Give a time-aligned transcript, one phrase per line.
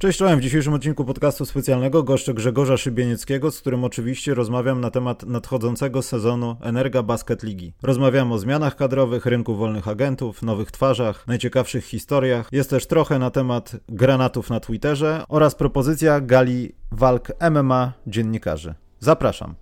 [0.00, 0.38] Cześć, czołem.
[0.38, 6.02] W dzisiejszym odcinku podcastu specjalnego goszczę Grzegorza Szybienieckiego, z którym oczywiście rozmawiam na temat nadchodzącego
[6.02, 7.72] sezonu Energa Basket Ligi.
[7.82, 12.48] Rozmawiam o zmianach kadrowych, rynku wolnych agentów, nowych twarzach, najciekawszych historiach.
[12.52, 18.74] Jest też trochę na temat granatów na Twitterze oraz propozycja gali walk MMA dziennikarzy.
[19.00, 19.54] Zapraszam.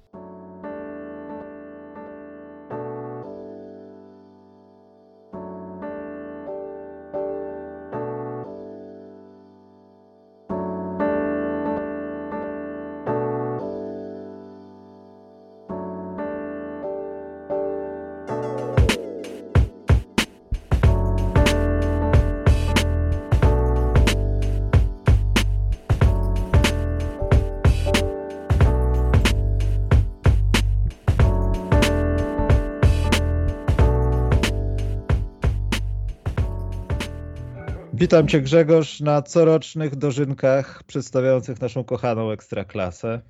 [38.07, 43.21] Witam Cię Grzegorz na corocznych dożynkach przedstawiających naszą kochaną ekstraklasę.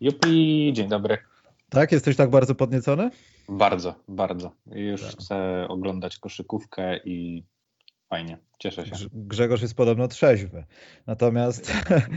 [0.00, 1.18] Jupi, dzień dobry.
[1.68, 3.10] Tak, jesteś tak bardzo podniecony?
[3.48, 4.52] Bardzo, bardzo.
[4.66, 5.10] Już tak.
[5.10, 7.44] chcę oglądać koszykówkę i
[8.08, 8.94] fajnie, cieszę się.
[9.12, 10.64] Grzegorz jest podobno trzeźwy.
[11.06, 11.72] Natomiast.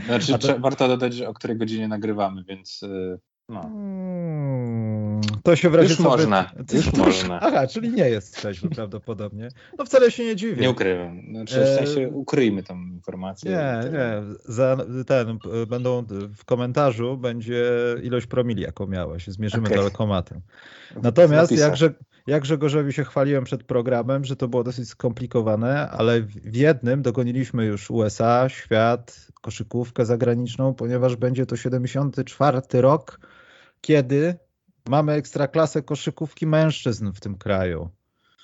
[0.06, 0.58] Znaczy, to...
[0.58, 3.70] warto dodać, o której godzinie nagrywamy, więc y, no.
[5.48, 6.50] To się w razie Już można.
[6.56, 6.76] Wy...
[6.76, 7.40] Już można.
[7.40, 9.48] Aha, czyli nie jest trzeźwy prawdopodobnie.
[9.78, 10.62] No wcale się nie dziwię.
[10.62, 11.22] Nie ukrywam.
[11.30, 13.50] Znaczy, w sensie e, ukryjmy tą informację.
[13.50, 14.36] Nie, nie.
[14.44, 14.76] Za
[15.06, 17.64] ten, będą w komentarzu będzie
[18.02, 19.26] ilość promili, jaką miałeś.
[19.26, 19.78] Zmierzymy okay.
[19.78, 20.40] dalekomatem.
[21.02, 21.94] Natomiast jakże,
[22.26, 27.64] jak Grzegorzowi się chwaliłem przed programem, że to było dosyć skomplikowane, ale w jednym dogoniliśmy
[27.64, 33.20] już USA, świat, koszykówkę zagraniczną, ponieważ będzie to 74 rok
[33.80, 34.38] kiedy
[34.88, 37.90] mamy ekstraklasę koszykówki mężczyzn w tym kraju.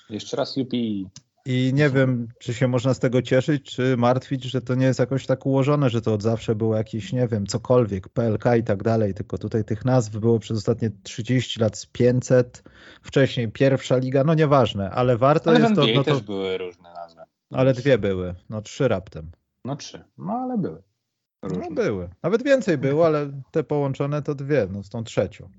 [0.09, 1.09] Jeszcze raz UPI.
[1.47, 4.99] I nie wiem, czy się można z tego cieszyć, czy martwić, że to nie jest
[4.99, 8.83] jakoś tak ułożone, że to od zawsze było jakiś, nie wiem, cokolwiek, PLK i tak
[8.83, 12.63] dalej, tylko tutaj tych nazw było przez ostatnie 30 lat z 500,
[13.01, 15.81] wcześniej pierwsza liga, no nieważne, ale warto ale jest to...
[15.95, 17.21] No to też były różne nazwy.
[17.51, 19.31] Ale dwie były, no trzy raptem.
[19.65, 20.81] No trzy, no ale były.
[21.41, 21.65] Różne.
[21.69, 22.09] No były.
[22.23, 25.49] Nawet więcej było, ale te połączone to dwie, no z tą trzecią.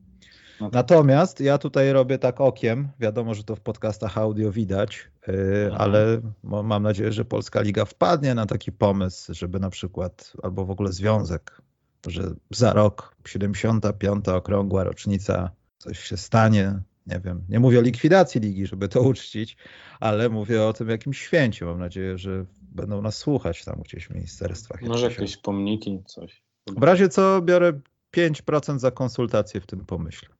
[0.60, 5.34] No Natomiast ja tutaj robię tak okiem, wiadomo, że to w podcastach audio widać, yy,
[5.76, 10.70] ale mam nadzieję, że Polska Liga wpadnie na taki pomysł, żeby na przykład, albo w
[10.70, 11.62] ogóle związek,
[12.06, 14.28] że za rok, 75.
[14.28, 19.56] okrągła rocznica, coś się stanie, nie wiem, nie mówię o likwidacji ligi, żeby to uczcić,
[20.00, 21.64] ale mówię o tym jakimś święcie.
[21.64, 24.82] Mam nadzieję, że będą nas słuchać tam gdzieś w ministerstwach.
[24.82, 26.42] Może jakieś pomniki, coś.
[26.76, 27.80] W razie co biorę
[28.16, 30.35] 5% za konsultację w tym pomyśle.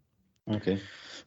[0.46, 0.78] Okay.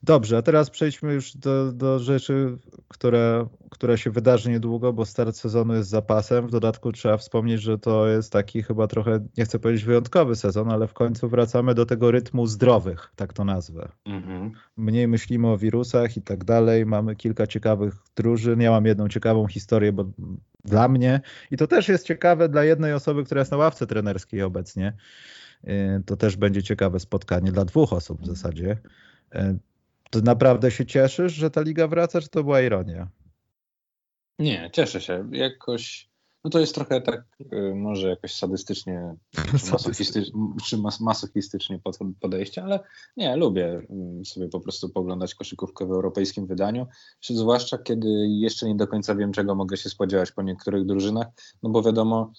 [0.04, 2.58] Dobrze, a teraz przejdźmy już do, do rzeczy,
[2.88, 6.48] które, które się wydarzy niedługo, bo start sezonu jest zapasem.
[6.48, 10.72] W dodatku trzeba wspomnieć, że to jest taki chyba trochę, nie chcę powiedzieć wyjątkowy sezon,
[10.72, 13.90] ale w końcu wracamy do tego rytmu zdrowych, tak to nazwę.
[14.08, 14.52] Mm-hmm.
[14.78, 16.86] Mniej myślimy o wirusach i tak dalej.
[16.86, 18.62] Mamy kilka ciekawych drużyn.
[18.62, 20.06] Ja mam jedną ciekawą historię, bo
[20.66, 24.42] dla mnie i to też jest ciekawe dla jednej osoby, która jest na ławce trenerskiej
[24.42, 24.94] obecnie.
[25.64, 28.78] Y, to też będzie ciekawe spotkanie dla dwóch osób w zasadzie.
[29.36, 29.60] Y,
[30.10, 33.08] to naprawdę się cieszysz, że ta liga wraca, czy to była ironia?
[34.40, 35.30] Nie, cieszę się.
[35.32, 36.10] Jakoś,
[36.44, 37.24] no to jest trochę tak,
[37.54, 39.16] y, może jakoś sadystycznie,
[39.60, 40.34] czy masochistycznie,
[40.66, 41.80] czy masochistycznie
[42.22, 42.80] podejście, ale
[43.18, 46.88] nie, lubię mm, sobie po prostu poglądać koszykówkę w europejskim wydaniu,
[47.30, 51.28] zwłaszcza kiedy jeszcze nie do końca wiem, czego mogę się spodziewać po niektórych drużynach,
[51.64, 52.34] no bo wiadomo,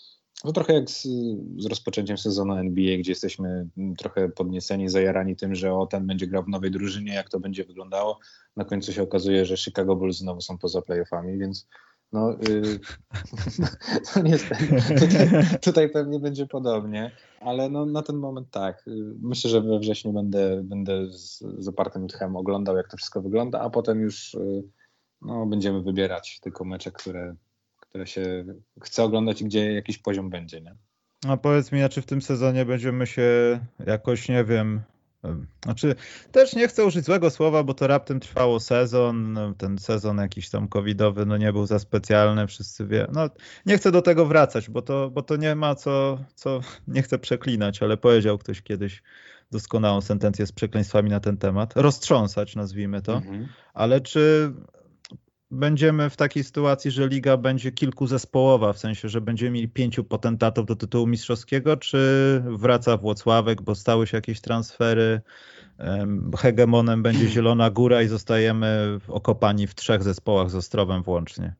[0.44, 1.02] no trochę jak z,
[1.56, 3.68] z, rozpoczęciem sezonu NBA, gdzie jesteśmy
[3.98, 7.64] trochę podnieceni, zajarani tym, że o ten będzie grał w nowej drużynie, jak to będzie
[7.64, 8.18] wyglądało.
[8.56, 11.66] Na końcu się okazuje, że Chicago Bulls znowu są poza playoffami, więc
[12.12, 12.78] no, yy,
[14.16, 14.66] no niestety
[14.98, 17.10] tutaj, tutaj, pewnie będzie podobnie,
[17.40, 18.84] ale no, na ten moment tak.
[19.22, 23.70] Myślę, że we wrześniu będę, będę z zapartym tchem oglądał, jak to wszystko wygląda, a
[23.70, 24.62] potem już yy,
[25.22, 27.36] no, będziemy wybierać tylko mecze, które
[27.90, 28.44] które się
[28.82, 30.74] chce oglądać i gdzie jakiś poziom będzie, nie?
[31.28, 34.80] A powiedz mi, czy w tym sezonie będziemy się jakoś, nie wiem,
[35.64, 35.94] znaczy,
[36.32, 39.32] też nie chcę użyć złego słowa, bo to raptem trwało sezon.
[39.32, 43.06] No, ten sezon jakiś tam covidowy no nie był za specjalny, wszyscy wie.
[43.12, 43.30] No,
[43.66, 47.18] nie chcę do tego wracać, bo to, bo to nie ma co, co, nie chcę
[47.18, 49.02] przeklinać, ale powiedział ktoś kiedyś
[49.50, 51.72] doskonałą sentencję z przekleństwami na ten temat.
[51.76, 53.16] Roztrząsać, nazwijmy to.
[53.16, 53.48] Mhm.
[53.74, 54.52] Ale czy
[55.50, 60.66] będziemy w takiej sytuacji, że liga będzie kilkuzespołowa, w sensie, że będziemy mieli pięciu potentatów
[60.66, 65.20] do tytułu mistrzowskiego, czy wraca Włocławek, bo stały się jakieś transfery,
[66.38, 71.54] hegemonem będzie Zielona Góra i zostajemy okopani w trzech zespołach z Ostrowem włącznie?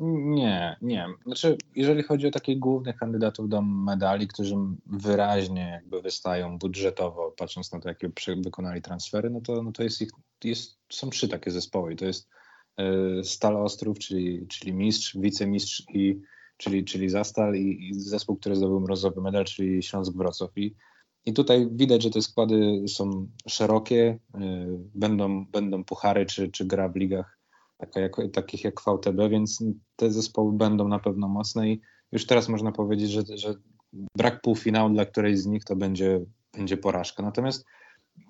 [0.00, 1.06] Nie, nie.
[1.26, 4.54] Znaczy, jeżeli chodzi o takich głównych kandydatów do medali, którzy
[4.86, 10.02] wyraźnie jakby wystają budżetowo, patrząc na to, jakie wykonali transfery, no to, no to jest
[10.02, 10.10] ich,
[10.44, 11.92] jest, są trzy takie zespoły.
[11.92, 12.28] I to jest
[13.22, 16.20] Stal Ostrów, czyli, czyli mistrz, wicemistrz, i,
[16.56, 20.50] czyli, czyli Zastal i, i zespół, który zdobył brązowy medal, czyli Śląsk Wrocław.
[20.56, 20.74] I,
[21.26, 26.88] I tutaj widać, że te składy są szerokie, e, będą, będą puchary czy, czy gra
[26.88, 27.38] w ligach
[27.78, 29.64] taka jak, takich jak VTB, więc
[29.96, 31.80] te zespoły będą na pewno mocne i
[32.12, 33.54] już teraz można powiedzieć, że, że
[34.16, 36.20] brak półfinału dla którejś z nich to będzie,
[36.52, 37.22] będzie porażka.
[37.22, 37.64] Natomiast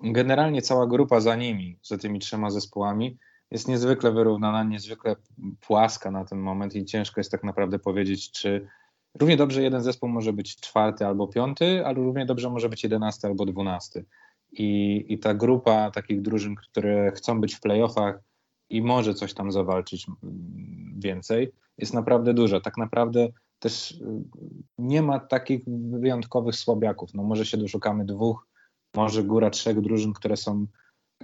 [0.03, 3.17] generalnie cała grupa za nimi, za tymi trzema zespołami
[3.51, 5.15] jest niezwykle wyrównana, niezwykle
[5.61, 8.67] płaska na ten moment i ciężko jest tak naprawdę powiedzieć, czy
[9.19, 13.27] równie dobrze jeden zespół może być czwarty albo piąty, ale równie dobrze może być jedenasty
[13.27, 14.05] albo dwunasty.
[14.51, 18.19] I, I ta grupa takich drużyn, które chcą być w playoffach,
[18.69, 20.07] i może coś tam zawalczyć
[20.97, 22.61] więcej, jest naprawdę duża.
[22.61, 23.27] Tak naprawdę
[23.59, 24.23] też y,
[24.77, 27.13] nie ma takich wyjątkowych słabiaków.
[27.13, 28.47] No może się doszukamy dwóch,
[28.95, 30.65] może góra trzech drużyn, które są,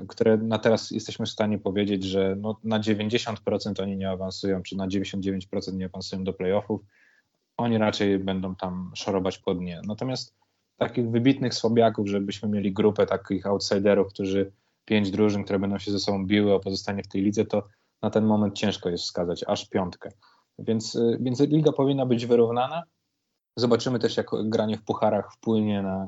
[0.07, 4.77] które na teraz jesteśmy w stanie powiedzieć, że no na 90% oni nie awansują, czy
[4.77, 6.81] na 99% nie awansują do playoffów.
[7.57, 9.81] Oni raczej będą tam szorować po dnie.
[9.87, 10.33] Natomiast
[10.77, 14.51] takich wybitnych słabiaków, żebyśmy mieli grupę takich outsiderów, którzy
[14.85, 17.67] pięć drużyn, które będą się ze sobą biły o pozostanie w tej lidze, to
[18.01, 20.09] na ten moment ciężko jest wskazać aż piątkę.
[20.59, 22.83] Więc, y, więc liga powinna być wyrównana.
[23.55, 26.07] Zobaczymy też, jak granie w pucharach wpłynie na,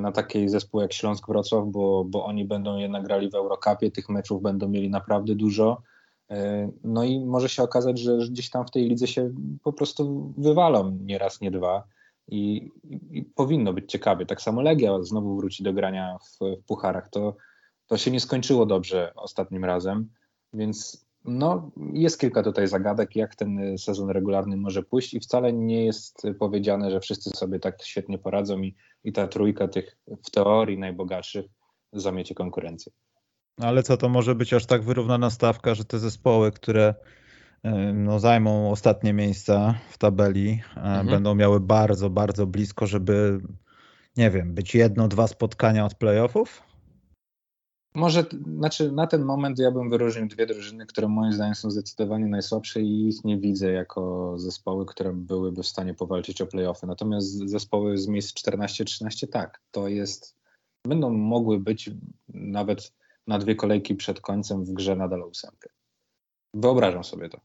[0.00, 4.08] na taki zespół jak Śląsk Wrocław, bo, bo oni będą jednak grali w Eurocupie, tych
[4.08, 5.82] meczów będą mieli naprawdę dużo.
[6.30, 9.30] E, no i może się okazać, że gdzieś tam w tej lidze się
[9.62, 11.84] po prostu wywalą nie raz, nie dwa.
[12.28, 12.70] I,
[13.10, 14.26] i powinno być ciekawie.
[14.26, 17.08] Tak samo Legia znowu wróci do grania w, w pucharach.
[17.08, 17.36] To,
[17.86, 20.08] to się nie skończyło dobrze ostatnim razem,
[20.52, 25.84] więc no, jest kilka tutaj zagadek, jak ten sezon regularny może pójść i wcale nie
[25.84, 28.74] jest powiedziane, że wszyscy sobie tak świetnie poradzą i,
[29.04, 31.46] i ta trójka tych w teorii najbogatszych
[31.92, 32.92] zamiecie konkurencję.
[33.60, 36.94] Ale co, to może być aż tak wyrównana stawka, że te zespoły, które
[37.94, 41.06] no, zajmą ostatnie miejsca w tabeli, mhm.
[41.06, 43.40] będą miały bardzo, bardzo blisko, żeby,
[44.16, 46.62] nie wiem, być jedno, dwa spotkania od playoffów?
[47.94, 48.24] Może,
[48.58, 52.80] znaczy na ten moment ja bym wyróżnił dwie drużyny, które moim zdaniem są zdecydowanie najsłabsze
[52.80, 56.86] i ich nie widzę jako zespoły, które byłyby w stanie powalczyć o playoffy.
[56.86, 60.36] Natomiast zespoły z miejsc 14-13 tak, to jest,
[60.84, 61.90] będą mogły być
[62.28, 62.92] nawet
[63.26, 65.70] na dwie kolejki przed końcem w grze nadal o ósemkę.
[66.54, 67.40] Wyobrażam sobie to.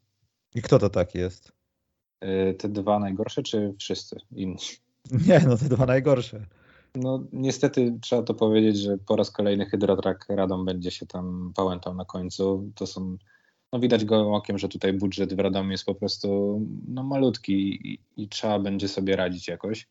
[0.56, 1.52] I kto to taki jest?
[2.24, 4.58] Y, te dwa najgorsze, czy wszyscy inni?
[5.28, 6.46] Nie, no te dwa najgorsze.
[6.96, 11.96] No niestety trzeba to powiedzieć, że po raz kolejny Hydrotrak Radom będzie się tam pałętał
[11.96, 12.72] na końcu.
[12.76, 13.18] To są,
[13.74, 18.00] no widać gołym okiem, że tutaj budżet w Radomiu jest po prostu no, malutki i,
[18.18, 19.88] i trzeba będzie sobie radzić jakoś.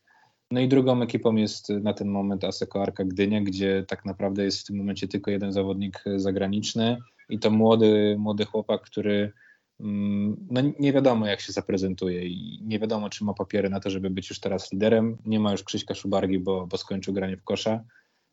[0.50, 4.60] No i drugą ekipą jest na ten moment Aseko Arka Gdynia, gdzie tak naprawdę jest
[4.60, 6.98] w tym momencie tylko jeden zawodnik zagraniczny
[7.28, 9.32] i to młody, młody chłopak, który
[9.80, 14.10] no nie wiadomo jak się zaprezentuje i nie wiadomo czy ma papiery na to, żeby
[14.10, 15.18] być już teraz liderem.
[15.26, 17.84] Nie ma już Krzyśka Szubargi, bo, bo skończył granie w kosza.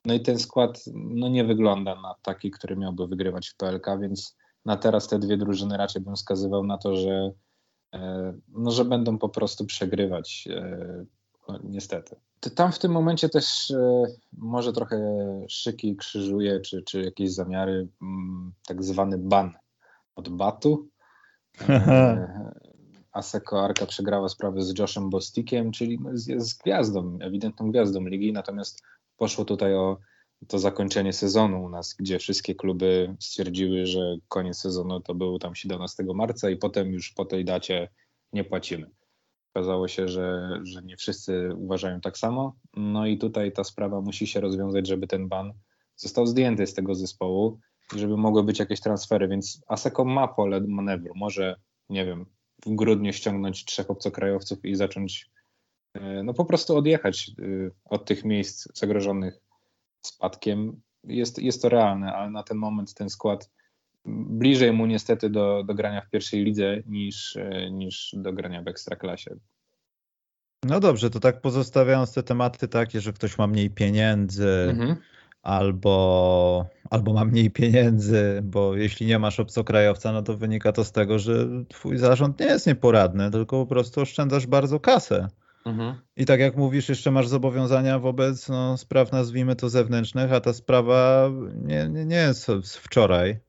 [0.06, 4.36] No i ten skład no nie wygląda na taki, który miałby wygrywać w PLK, więc
[4.66, 7.32] na teraz te dwie drużyny raczej bym wskazywał na to, że,
[7.94, 10.48] e, no, że będą po prostu przegrywać.
[10.52, 11.06] E,
[11.48, 12.16] no, niestety.
[12.56, 14.06] Tam w tym momencie też e,
[14.38, 14.98] może trochę
[15.50, 19.54] szyki krzyżuje, czy, czy jakieś zamiary, mm, tak zwany ban
[20.16, 20.90] od batu,
[23.12, 28.84] Aseko Arka przegrała sprawę z Joshem Bostikiem, czyli z gwiazdą, ewidentną gwiazdą ligi, natomiast
[29.18, 29.98] poszło tutaj o
[30.48, 35.56] to zakończenie sezonu u nas, gdzie wszystkie kluby stwierdziły, że koniec sezonu to był tam
[35.56, 37.90] 17 marca i potem już po tej dacie
[38.34, 38.92] nie płacimy.
[39.54, 42.56] Okazało się, że, że nie wszyscy uważają tak samo.
[42.78, 45.54] No i tutaj ta sprawa musi się rozwiązać, żeby ten ban
[45.96, 47.60] został zdjęty z tego zespołu
[47.96, 51.14] żeby mogły być jakieś transfery, więc Aseko ma pole manewru.
[51.16, 51.56] Może,
[51.90, 52.26] nie wiem,
[52.66, 55.30] w grudniu ściągnąć trzech obcokrajowców i zacząć
[55.94, 57.44] e, no po prostu odjechać e,
[57.86, 59.40] od tych miejsc zagrożonych
[60.02, 60.82] spadkiem.
[61.04, 63.50] Jest, jest to realne, ale na ten moment ten skład
[64.06, 68.68] bliżej mu niestety do, do grania w pierwszej lidze niż, e, niż do grania w
[68.68, 69.36] ekstraklasie.
[70.64, 74.96] No dobrze, to tak pozostawiając te tematy takie, że ktoś ma mniej pieniędzy, mhm
[75.46, 80.92] albo, albo ma mniej pieniędzy, bo jeśli nie masz obcokrajowca, no to wynika to z
[80.92, 85.28] tego, że twój zarząd nie jest nieporadny, tylko po prostu oszczędzasz bardzo kasę.
[85.66, 85.96] Mhm.
[86.18, 90.54] I tak jak mówisz, jeszcze masz zobowiązania wobec no, spraw, nazwijmy to zewnętrznych, a ta
[90.54, 93.40] sprawa nie, nie, nie jest z wczoraj.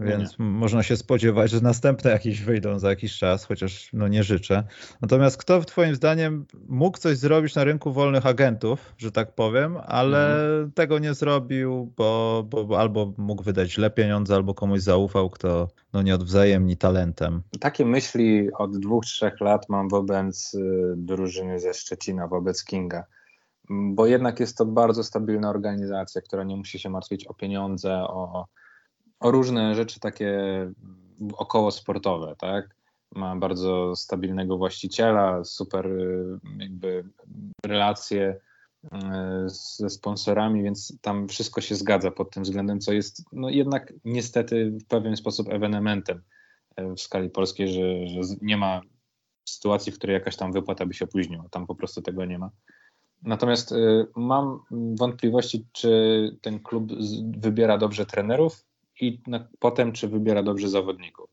[0.00, 0.44] Więc nie.
[0.44, 4.64] można się spodziewać, że następne jakieś wyjdą za jakiś czas, chociaż no nie życzę.
[5.02, 10.32] Natomiast kto twoim zdaniem mógł coś zrobić na rynku wolnych agentów, że tak powiem, ale
[10.32, 10.72] mhm.
[10.72, 16.02] tego nie zrobił, bo, bo, albo mógł wydać źle pieniądze, albo komuś zaufał, kto no
[16.02, 17.42] nie odwzajemni talentem.
[17.60, 23.04] Takie myśli od dwóch, trzech lat mam wobec y, drużyny ze Szczecina, wobec Kinga
[23.70, 28.46] bo jednak jest to bardzo stabilna organizacja, która nie musi się martwić o pieniądze, o,
[29.20, 30.40] o różne rzeczy takie
[31.32, 32.76] około sportowe, tak?
[33.14, 37.04] Ma bardzo stabilnego właściciela, super y, jakby
[37.66, 38.40] relacje
[38.84, 38.88] y,
[39.46, 44.70] ze sponsorami, więc tam wszystko się zgadza pod tym względem, co jest no jednak niestety
[44.70, 46.22] w pewien sposób ewenementem
[46.80, 48.80] y, w skali polskiej, że, że nie ma
[49.48, 51.48] sytuacji, w której jakaś tam wypłata by się opóźniła.
[51.50, 52.50] Tam po prostu tego nie ma.
[53.22, 53.74] Natomiast
[54.16, 56.92] mam wątpliwości, czy ten klub
[57.38, 58.64] wybiera dobrze trenerów,
[59.00, 61.30] i na, potem, czy wybiera dobrze zawodników.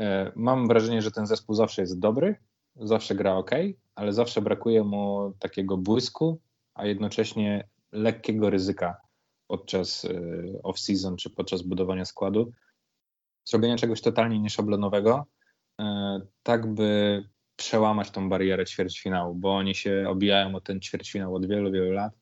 [0.00, 2.36] E, mam wrażenie, że ten zespół zawsze jest dobry,
[2.76, 3.50] zawsze gra ok,
[3.94, 6.40] ale zawsze brakuje mu takiego błysku,
[6.74, 8.96] a jednocześnie lekkiego ryzyka
[9.46, 10.10] podczas e,
[10.62, 12.52] off-season czy podczas budowania składu.
[13.44, 15.26] Zrobienia czegoś totalnie nieszablonowego,
[15.80, 17.22] e, tak by
[17.56, 22.12] przełamać tą barierę ćwierćfinału, bo oni się obijają o ten ćwierćfinał od wielu, wielu lat.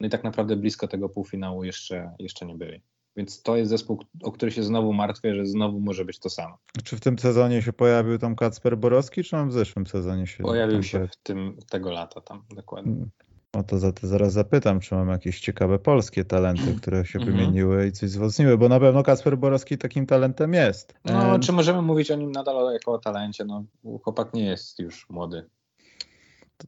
[0.00, 2.82] No i tak naprawdę blisko tego półfinału jeszcze, jeszcze nie byli.
[3.18, 6.58] Więc to jest zespół, o który się znowu martwię, że znowu może być to samo.
[6.84, 10.42] Czy w tym sezonie się pojawił tam Kacper Borowski, czy on w zeszłym sezonie się
[10.42, 12.92] Pojawił się w tym tego lata tam, dokładnie.
[12.92, 13.10] Hmm.
[13.54, 17.36] No to za to zaraz zapytam, czy mam jakieś ciekawe polskie talenty, które się mhm.
[17.36, 20.94] wymieniły i coś wzmocniły, bo na pewno Kasper Borowski takim talentem jest.
[21.04, 23.44] No, czy możemy mówić o nim nadal jako o talencie?
[23.44, 23.64] No,
[24.02, 25.44] chłopak nie jest już młody.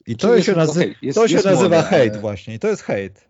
[0.07, 2.21] I to się, nazy- jest, to się nazywa młody, hejt ale...
[2.21, 3.30] właśnie, i to jest hejt.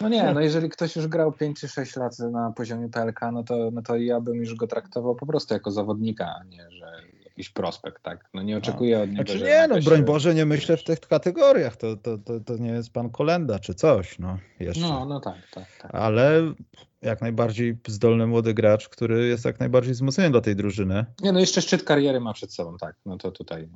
[0.00, 3.42] No nie, no jeżeli ktoś już grał 5 czy 6 lat na poziomie PLK, no
[3.42, 6.86] to, no to ja bym już go traktował po prostu jako zawodnika, a nie, że
[7.24, 8.28] jakiś prospekt, tak?
[8.34, 9.02] No nie oczekuję no.
[9.02, 9.44] od niego, znaczy.
[9.44, 12.92] Nie, no broń Boże, nie myślę w tych kategoriach, to, to, to, to nie jest
[12.92, 14.80] pan Kolenda czy coś, no jeszcze.
[14.80, 15.94] No, no tak, tak, tak.
[15.94, 16.54] Ale
[17.02, 21.04] jak najbardziej zdolny młody gracz, który jest jak najbardziej wzmocniony dla tej drużyny.
[21.22, 23.68] Nie, no jeszcze szczyt kariery ma przed sobą, tak, no to tutaj...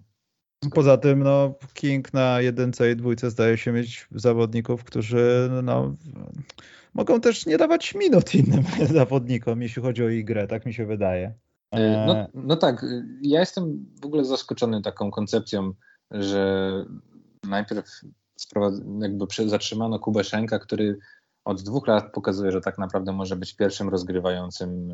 [0.71, 5.95] Poza tym no, King na jedynce i dwójce zdaje się mieć zawodników, którzy no,
[6.95, 10.87] mogą też nie dawać minut innym zawodnikom, jeśli chodzi o ich grę, tak mi się
[10.87, 11.35] wydaje.
[11.71, 12.87] E, no, no tak,
[13.23, 15.73] ja jestem w ogóle zaskoczony taką koncepcją,
[16.11, 16.71] że
[17.45, 17.87] najpierw
[19.01, 20.99] jakby zatrzymano Kubę Szenka, który
[21.45, 24.89] od dwóch lat pokazuje, że tak naprawdę może być pierwszym rozgrywającym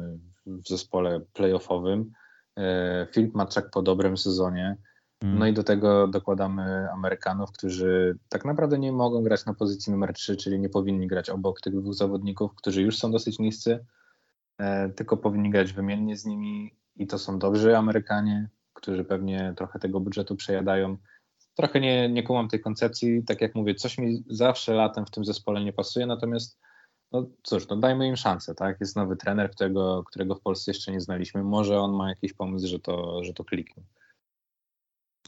[0.46, 2.12] w zespole playoffowym.
[2.58, 4.76] E, Filip Maczak po dobrym sezonie.
[5.22, 5.38] Mm.
[5.38, 10.12] No i do tego dokładamy Amerykanów, którzy tak naprawdę nie mogą grać na pozycji numer
[10.12, 13.84] 3, czyli nie powinni grać obok tych dwóch zawodników, którzy już są dosyć niscy,
[14.58, 19.78] e, tylko powinni grać wymiennie z nimi i to są dobrzy Amerykanie, którzy pewnie trochę
[19.78, 20.96] tego budżetu przejadają.
[21.54, 25.24] Trochę nie, nie kumam tej koncepcji, tak jak mówię, coś mi zawsze latem w tym
[25.24, 26.58] zespole nie pasuje, natomiast
[27.12, 28.80] no cóż, no dajmy im szansę, tak?
[28.80, 31.42] Jest nowy trener, którego, którego w Polsce jeszcze nie znaliśmy.
[31.42, 33.82] Może on ma jakiś pomysł, że to, że to kliknie.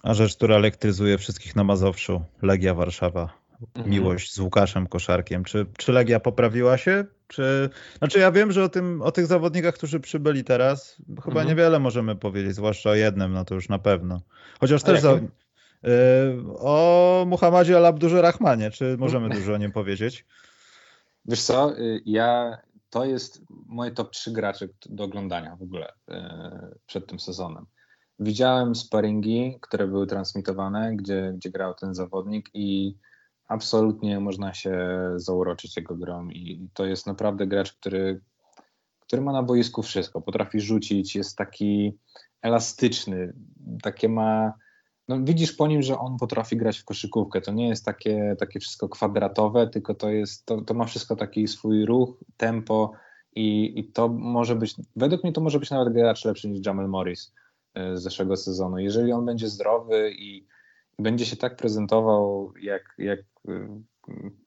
[0.02, 3.42] A rzecz, która elektryzuje wszystkich na Mazowszu, Legia Warszawa.
[3.76, 3.90] Mhm.
[3.90, 5.44] Miłość z Łukaszem Koszarkiem.
[5.44, 7.04] Czy, czy Legia poprawiła się?
[7.28, 11.48] Czy, znaczy ja wiem, że o, tym, o tych zawodnikach, którzy przybyli teraz, chyba mhm.
[11.48, 14.20] niewiele możemy powiedzieć, zwłaszcza o jednym, no to już na pewno.
[14.60, 15.20] Chociaż też za, y,
[16.58, 20.26] o Muhammadzie Al-Abdurze Rahmanie, czy możemy dużo o nim powiedzieć?
[21.24, 22.58] Wiesz co, y, ja
[22.90, 26.14] to jest moje top 3 graczy do oglądania w ogóle y,
[26.86, 27.66] przed tym sezonem.
[28.18, 32.96] Widziałem sparingi, które były transmitowane, gdzie, gdzie grał ten zawodnik i
[33.48, 34.78] absolutnie można się
[35.16, 38.20] zauroczyć jego grą i to jest naprawdę gracz, który,
[39.00, 40.20] który ma na boisku wszystko.
[40.20, 41.98] Potrafi rzucić, jest taki
[42.42, 43.32] elastyczny,
[43.82, 44.52] takie ma...
[45.08, 47.40] No, widzisz po nim, że on potrafi grać w koszykówkę.
[47.40, 51.48] To nie jest takie, takie wszystko kwadratowe, tylko to, jest, to, to ma wszystko taki
[51.48, 52.92] swój ruch, tempo
[53.34, 56.88] i, i to może być, według mnie to może być nawet gracz lepszy niż Jamel
[56.88, 57.32] Morris
[57.74, 58.78] z zeszłego sezonu.
[58.78, 60.46] Jeżeli on będzie zdrowy i
[60.98, 63.82] będzie się tak prezentował, jak, jak e,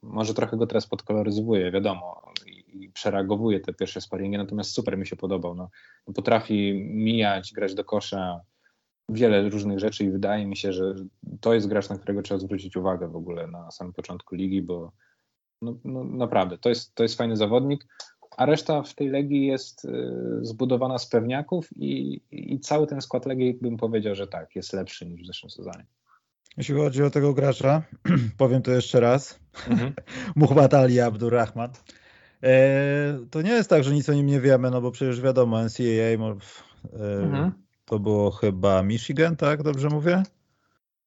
[0.02, 5.08] może trochę go teraz podkoloryzuje, wiadomo, i, i przereagowuje te pierwsze sparingi, natomiast super mi
[5.08, 5.56] się podobał.
[5.56, 5.70] No,
[6.16, 8.42] potrafi mijać, grać do kosza,
[9.10, 10.96] wiele różnych rzeczy i wydaje mi się, że
[11.42, 14.92] to jest gracz, na którego trzeba zwrócić uwagę w ogóle na samym początku ligi, bo
[15.62, 17.88] no, no naprawdę, to jest, to jest fajny zawodnik
[18.38, 19.90] a reszta w tej Legii jest y,
[20.42, 25.06] zbudowana z pewniaków i, i cały ten skład Legii bym powiedział, że tak, jest lepszy
[25.06, 25.86] niż w zeszłym sezonie.
[26.58, 27.82] Jeśli chodzi o tego gracza,
[28.38, 29.40] powiem to jeszcze raz.
[29.70, 29.94] Mhm.
[30.36, 31.70] Muhammad Ali Abdurrahman.
[32.44, 35.64] E, to nie jest tak, że nic o nim nie wiemy, no bo przecież wiadomo,
[35.64, 36.18] NCAA e,
[37.00, 37.52] mhm.
[37.86, 39.64] to było chyba Michigan, tak?
[39.64, 40.24] Dobrze mówię?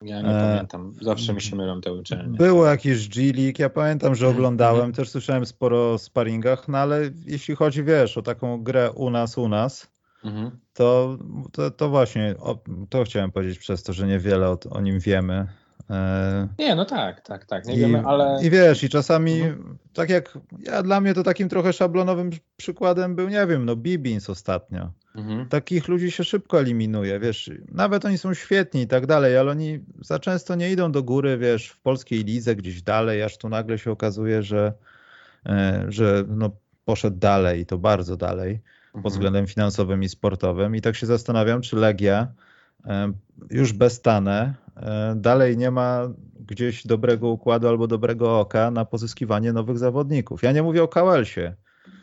[0.03, 0.93] Ja nie e, pamiętam.
[1.01, 2.39] Zawsze mi się mylą te uczelnie.
[2.39, 4.93] Było jakiś G League, ja pamiętam, że mhm, oglądałem, mhm.
[4.93, 9.39] też słyszałem sporo o sparingach, no ale jeśli chodzi, wiesz, o taką grę u nas,
[9.39, 9.91] u nas,
[10.25, 10.51] mhm.
[10.73, 11.19] to,
[11.53, 15.47] to, to, właśnie, o, to chciałem powiedzieć przez to, że niewiele o, o nim wiemy.
[15.91, 18.39] E, nie, no tak, tak, tak, nie I, wiemy, ale...
[18.43, 19.79] I wiesz, i czasami, mhm.
[19.93, 24.31] tak jak, ja dla mnie to takim trochę szablonowym przykładem był, nie wiem, no Bibins
[24.31, 24.91] ostatnio.
[25.19, 25.49] Mhm.
[25.49, 29.81] Takich ludzi się szybko eliminuje, wiesz, nawet oni są świetni i tak dalej, ale oni
[30.01, 33.79] za często nie idą do góry, wiesz, w polskiej lidze gdzieś dalej, aż tu nagle
[33.79, 34.73] się okazuje, że,
[35.47, 36.51] e, że no,
[36.85, 39.03] poszedł dalej i to bardzo dalej mhm.
[39.03, 42.29] pod względem finansowym i sportowym i tak się zastanawiam, czy Legia
[42.85, 43.13] e,
[43.51, 46.09] już bez Tane e, dalej nie ma
[46.41, 50.43] gdzieś dobrego układu albo dobrego oka na pozyskiwanie nowych zawodników.
[50.43, 51.55] Ja nie mówię o Kałelsie,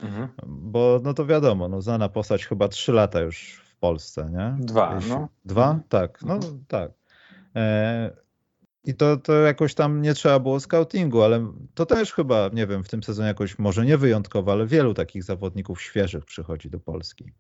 [0.02, 0.28] Mhm.
[0.48, 4.66] Bo no to wiadomo, no znana postać chyba trzy lata już w Polsce, nie?
[4.66, 5.30] Dwa, no.
[5.46, 5.66] Dwa?
[5.66, 5.84] Mhm.
[5.90, 6.64] Tak, no mhm.
[6.68, 6.92] tak.
[7.56, 8.12] E,
[8.84, 12.84] I to, to jakoś tam nie trzeba było scoutingu, ale to też chyba, nie wiem,
[12.84, 17.32] w tym sezonie jakoś może nie wyjątkowo, ale wielu takich zawodników świeżych przychodzi do Polski.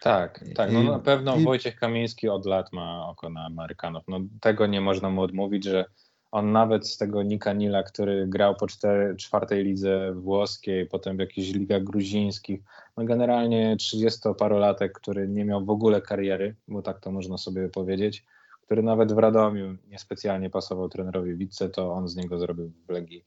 [0.00, 0.72] Tak, tak.
[0.72, 1.44] No I, na pewno i...
[1.44, 4.04] Wojciech Kamiński od lat ma oko na Amerykanów.
[4.08, 5.84] No, tego nie można mu odmówić, że
[6.30, 11.20] on nawet z tego Nika Nila, który grał po cztery, czwartej lidze włoskiej, potem w
[11.20, 12.60] jakichś ligach gruzińskich,
[12.96, 18.24] no generalnie 30-parolatek, który nie miał w ogóle kariery, bo tak to można sobie powiedzieć,
[18.62, 23.24] który nawet w Radomiu niespecjalnie pasował trenerowi Witce, to on z niego zrobił w Legii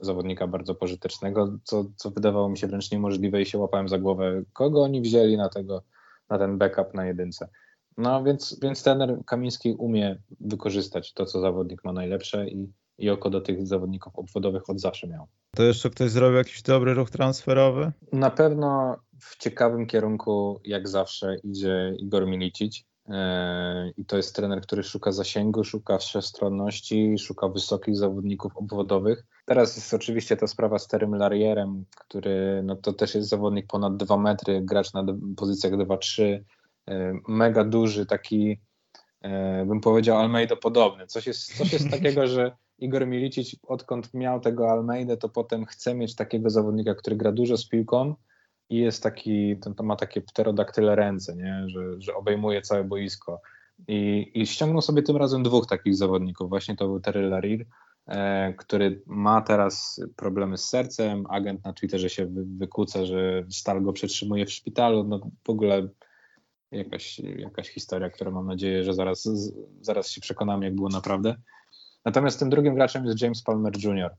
[0.00, 4.42] zawodnika bardzo pożytecznego, co, co wydawało mi się wręcz niemożliwe i się łapałem za głowę,
[4.52, 5.82] kogo oni wzięli na tego,
[6.30, 7.48] na ten backup na jedynce.
[7.96, 13.30] No więc, więc trener Kamiński umie wykorzystać to, co zawodnik ma najlepsze i, i oko
[13.30, 15.26] do tych zawodników obwodowych od zawsze miał.
[15.56, 17.92] To jeszcze ktoś zrobił jakiś dobry ruch transferowy?
[18.12, 22.84] Na pewno w ciekawym kierunku, jak zawsze, idzie Igor Milicic.
[23.08, 29.24] E, I to jest trener, który szuka zasięgu, szuka wszechstronności, szuka wysokich zawodników obwodowych.
[29.44, 33.96] Teraz jest oczywiście ta sprawa z Terym Larierem, który no to też jest zawodnik ponad
[33.96, 35.04] 2 metry, gracz na
[35.36, 36.40] pozycjach 2-3 E,
[37.28, 38.60] mega duży, taki
[39.20, 41.06] e, bym powiedział Almeida podobny.
[41.06, 45.94] Coś jest, coś jest takiego, że Igor Milicic odkąd miał tego Almeida, to potem chce
[45.94, 48.14] mieć takiego zawodnika, który gra dużo z piłką
[48.70, 51.64] i jest taki, to, to ma takie pterodaktyle ręce, nie?
[51.66, 53.40] Że, że obejmuje całe boisko.
[53.88, 56.48] I, I ściągnął sobie tym razem dwóch takich zawodników.
[56.48, 57.66] Właśnie to był Terry Larir,
[58.06, 61.24] e, który ma teraz problemy z sercem.
[61.28, 65.04] Agent na Twitterze się wy, wykłóca, że Stal go przetrzymuje w szpitalu.
[65.04, 65.88] No w ogóle
[66.72, 69.28] jakaś, jakaś historia, która mam nadzieję, że zaraz,
[69.80, 71.34] zaraz się przekonamy, jak było naprawdę.
[72.04, 74.16] Natomiast tym drugim graczem jest James Palmer Jr.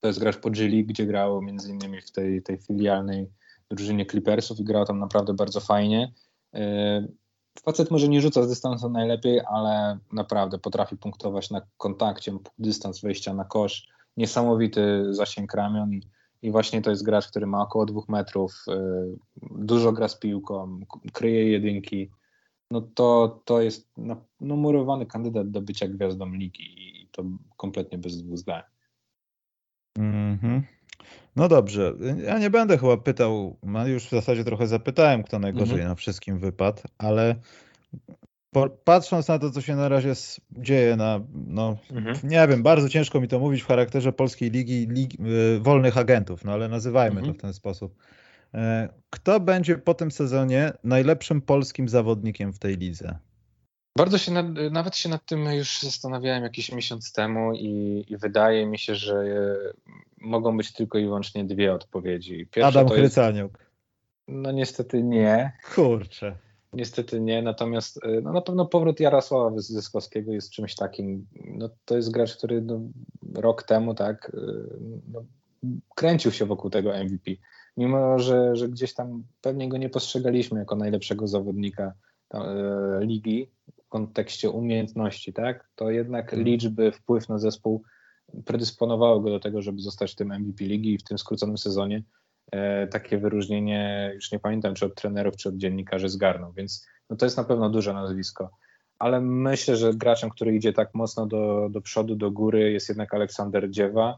[0.00, 3.30] To jest gracz po G League, gdzie grał między innymi w tej, tej filialnej
[3.70, 6.12] drużynie Clippersów i grał tam naprawdę bardzo fajnie.
[6.54, 7.06] E,
[7.64, 13.34] facet może nie rzuca z dystansu najlepiej, ale naprawdę potrafi punktować na kontakcie, dystans wejścia
[13.34, 13.88] na kosz.
[14.16, 15.90] Niesamowity zasięg ramion
[16.42, 18.72] i właśnie to jest gracz, który ma około dwóch metrów, y,
[19.42, 20.80] dużo gra z piłką,
[21.12, 22.10] kryje jedynki.
[22.70, 27.24] No to, to jest no, no murowany kandydat do bycia gwiazdą ligi i to
[27.56, 28.62] kompletnie bez dwóch zdań.
[29.98, 30.60] Mm -hmm.
[31.36, 35.74] No dobrze, ja nie będę chyba pytał, no już w zasadzie trochę zapytałem, kto najgorzej
[35.74, 35.88] mm -hmm.
[35.88, 37.36] na wszystkim wypadł, ale
[38.84, 40.12] patrząc na to, co się na razie
[40.52, 42.16] dzieje na, no, mhm.
[42.24, 45.18] nie wiem, bardzo ciężko mi to mówić w charakterze polskiej ligi, ligi
[45.56, 47.34] y, wolnych agentów, no ale nazywajmy mhm.
[47.34, 47.94] to w ten sposób.
[48.54, 53.18] E, kto będzie po tym sezonie najlepszym polskim zawodnikiem w tej lidze?
[53.96, 58.66] Bardzo się nad, nawet się nad tym już zastanawiałem jakiś miesiąc temu i, i wydaje
[58.66, 59.24] mi się, że
[60.20, 62.46] mogą być tylko i wyłącznie dwie odpowiedzi.
[62.50, 63.70] Pierwsza Adam Chrycaniuk.
[64.28, 65.52] No niestety nie.
[65.74, 66.36] Kurczę.
[66.72, 71.96] Niestety nie, natomiast y, no, na pewno powrót Jarosława Zyskowskiego jest czymś takim, no, to
[71.96, 72.80] jest gracz, który no,
[73.34, 74.78] rok temu tak y,
[75.08, 75.24] no,
[75.94, 77.30] kręcił się wokół tego MVP,
[77.76, 81.92] mimo że, że gdzieś tam pewnie go nie postrzegaliśmy jako najlepszego zawodnika
[82.28, 83.50] tam, y, ligi
[83.84, 86.42] w kontekście umiejętności, tak, to jednak mhm.
[86.42, 87.82] liczby, wpływ na zespół
[88.44, 92.29] predysponowały go do tego, żeby zostać tym MVP ligi i w tym skróconym sezonie E,
[92.90, 97.26] takie wyróżnienie, już nie pamiętam czy od trenerów, czy od dziennikarzy zgarnął, więc no to
[97.26, 98.50] jest na pewno duże nazwisko.
[98.98, 103.14] Ale myślę, że graczem, który idzie tak mocno do, do przodu, do góry jest jednak
[103.14, 104.16] Aleksander Dziewa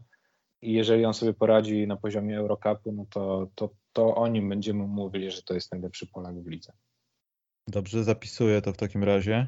[0.61, 4.87] i jeżeli on sobie poradzi na poziomie Eurocupu, no to, to, to o nim będziemy
[4.87, 6.73] mówili, że to jest najlepszy Polak w lidze.
[7.67, 9.47] Dobrze, zapisuję to w takim razie.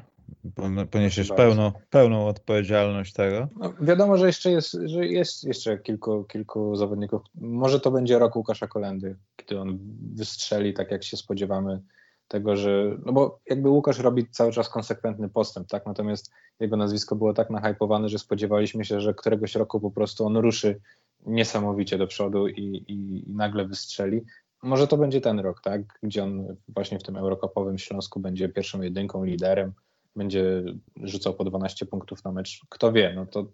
[0.90, 3.48] Poniesiesz pełną, pełną odpowiedzialność tego.
[3.56, 7.22] No, wiadomo, że jeszcze jest, że jest jeszcze kilku, kilku zawodników.
[7.34, 9.78] Może to będzie rok Łukasza Kolendy, kiedy on
[10.14, 11.82] wystrzeli tak, jak się spodziewamy
[12.28, 17.16] tego, że, no bo jakby Łukasz robi cały czas konsekwentny postęp, tak, natomiast jego nazwisko
[17.16, 20.80] było tak nahypowane, że spodziewaliśmy się, że któregoś roku po prostu on ruszy
[21.26, 22.92] niesamowicie do przodu i, i,
[23.28, 24.24] i nagle wystrzeli.
[24.62, 28.82] Może to będzie ten rok, tak, gdzie on właśnie w tym Eurokopowym Śląsku będzie pierwszą
[28.82, 29.72] jedynką, liderem,
[30.16, 30.62] będzie
[31.02, 32.60] rzucał po 12 punktów na mecz.
[32.68, 33.46] Kto wie, no to,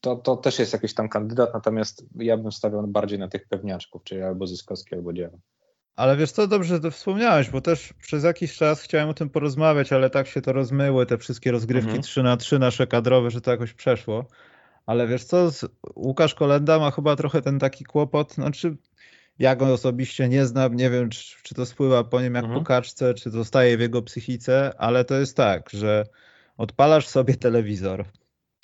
[0.00, 4.04] to, to też jest jakiś tam kandydat, natomiast ja bym stawiał bardziej na tych pewniaczków,
[4.04, 5.38] czyli albo Zyskowski, albo Dziewa.
[5.96, 9.30] Ale wiesz co, dobrze, że to wspomniałeś, bo też przez jakiś czas chciałem o tym
[9.30, 12.02] porozmawiać, ale tak się to rozmyły, te wszystkie rozgrywki mhm.
[12.02, 14.24] 3 na 3 nasze kadrowe, że to jakoś przeszło.
[14.86, 15.50] Ale wiesz co,
[15.96, 18.76] Łukasz Kolenda ma chyba trochę ten taki kłopot, znaczy
[19.40, 22.60] ja go osobiście nie znam, nie wiem czy, czy to spływa po nim jak mhm.
[22.60, 26.06] po kaczce, czy zostaje w jego psychice, ale to jest tak, że
[26.56, 28.04] odpalasz sobie telewizor,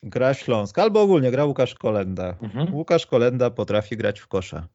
[0.02, 2.36] gra Śląsk, albo ogólnie gra Łukasz Kolenda.
[2.42, 2.74] Mhm.
[2.74, 4.68] Łukasz Kolenda potrafi grać w kosza.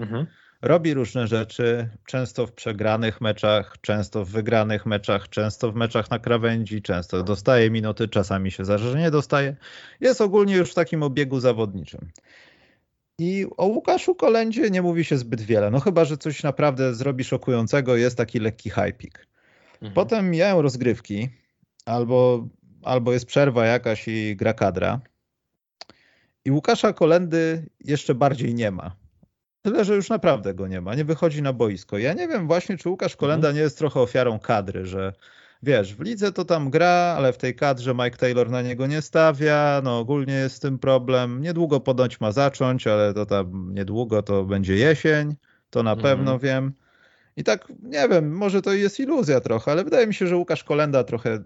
[0.00, 0.26] Mhm
[0.62, 6.18] robi różne rzeczy, często w przegranych meczach, często w wygranych meczach, często w meczach na
[6.18, 9.56] krawędzi, często dostaje minuty, czasami się zdarza, że nie dostaje.
[10.00, 12.10] Jest ogólnie już w takim obiegu zawodniczym.
[13.22, 17.24] I o Łukaszu Kolendzie nie mówi się zbyt wiele, no chyba, że coś naprawdę zrobi
[17.24, 19.26] szokującego, jest taki lekki hypik.
[19.74, 19.92] Mhm.
[19.92, 21.28] Potem mijają rozgrywki,
[21.86, 22.48] albo,
[22.82, 25.00] albo jest przerwa jakaś i gra kadra.
[26.44, 28.96] I Łukasza Kolendy jeszcze bardziej nie ma.
[29.62, 31.98] Tyle, że już naprawdę go nie ma, nie wychodzi na boisko.
[31.98, 33.56] Ja nie wiem właśnie, czy Łukasz Kolenda mhm.
[33.56, 35.12] nie jest trochę ofiarą kadry, że
[35.62, 39.02] wiesz, w lidze to tam gra, ale w tej kadrze Mike Taylor na niego nie
[39.02, 41.42] stawia, no ogólnie jest z tym problem.
[41.42, 45.34] Niedługo ponoć ma zacząć, ale to tam niedługo to będzie jesień,
[45.70, 46.02] to na mhm.
[46.02, 46.72] pewno wiem.
[47.36, 50.64] I tak, nie wiem, może to jest iluzja trochę, ale wydaje mi się, że Łukasz
[50.64, 51.38] Kolenda trochę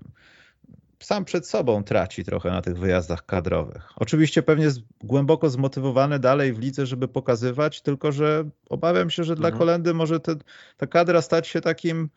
[1.00, 3.88] sam przed sobą traci trochę na tych wyjazdach kadrowych.
[3.96, 9.36] Oczywiście pewnie jest głęboko zmotywowany dalej w lidze, żeby pokazywać, tylko że obawiam się, że
[9.36, 9.58] dla mhm.
[9.58, 10.36] Kolendy może te,
[10.76, 12.08] ta kadra stać się takim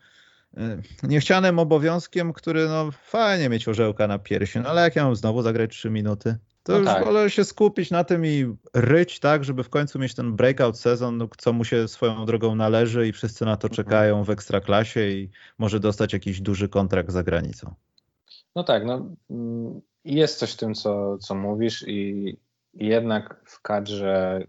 [1.02, 5.42] niechcianym obowiązkiem, który no fajnie mieć orzełka na piersi, no ale jak ja mam znowu
[5.42, 6.36] zagrać trzy minuty?
[6.62, 7.04] To no już tak.
[7.04, 11.16] wolę się skupić na tym i ryć tak, żeby w końcu mieć ten breakout sezon,
[11.16, 13.76] no, co mu się swoją drogą należy i wszyscy na to mhm.
[13.76, 17.74] czekają w ekstraklasie i może dostać jakiś duży kontrakt za granicą.
[18.56, 22.36] No tak, no, mm, jest coś w tym, co, co mówisz i
[22.74, 24.44] jednak w kadrze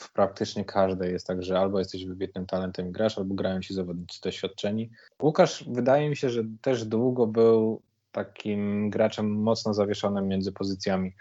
[0.00, 3.74] w praktycznie każdej jest tak, że albo jesteś wybitnym talentem i grasz, albo grają ci
[3.74, 4.90] zawodnicy doświadczeni.
[5.22, 7.82] Łukasz wydaje mi się, że też długo był
[8.12, 11.12] takim graczem mocno zawieszonym między pozycjami.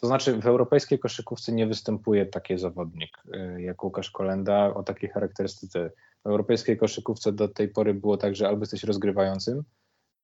[0.00, 5.10] To znaczy w europejskiej koszykówce nie występuje taki zawodnik y, jak Łukasz Kolenda o takiej
[5.10, 5.90] charakterystyce.
[6.24, 9.64] W europejskiej koszykówce do tej pory było tak, że albo jesteś rozgrywającym,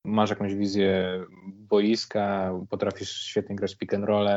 [0.05, 4.29] masz jakąś wizję boiska, potrafisz świetnie grać pick and roll,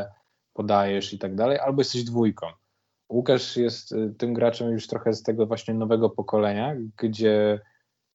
[0.53, 2.47] podajesz i tak dalej, albo jesteś dwójką.
[3.09, 7.59] Łukasz jest y, tym graczem już trochę z tego właśnie nowego pokolenia, gdzie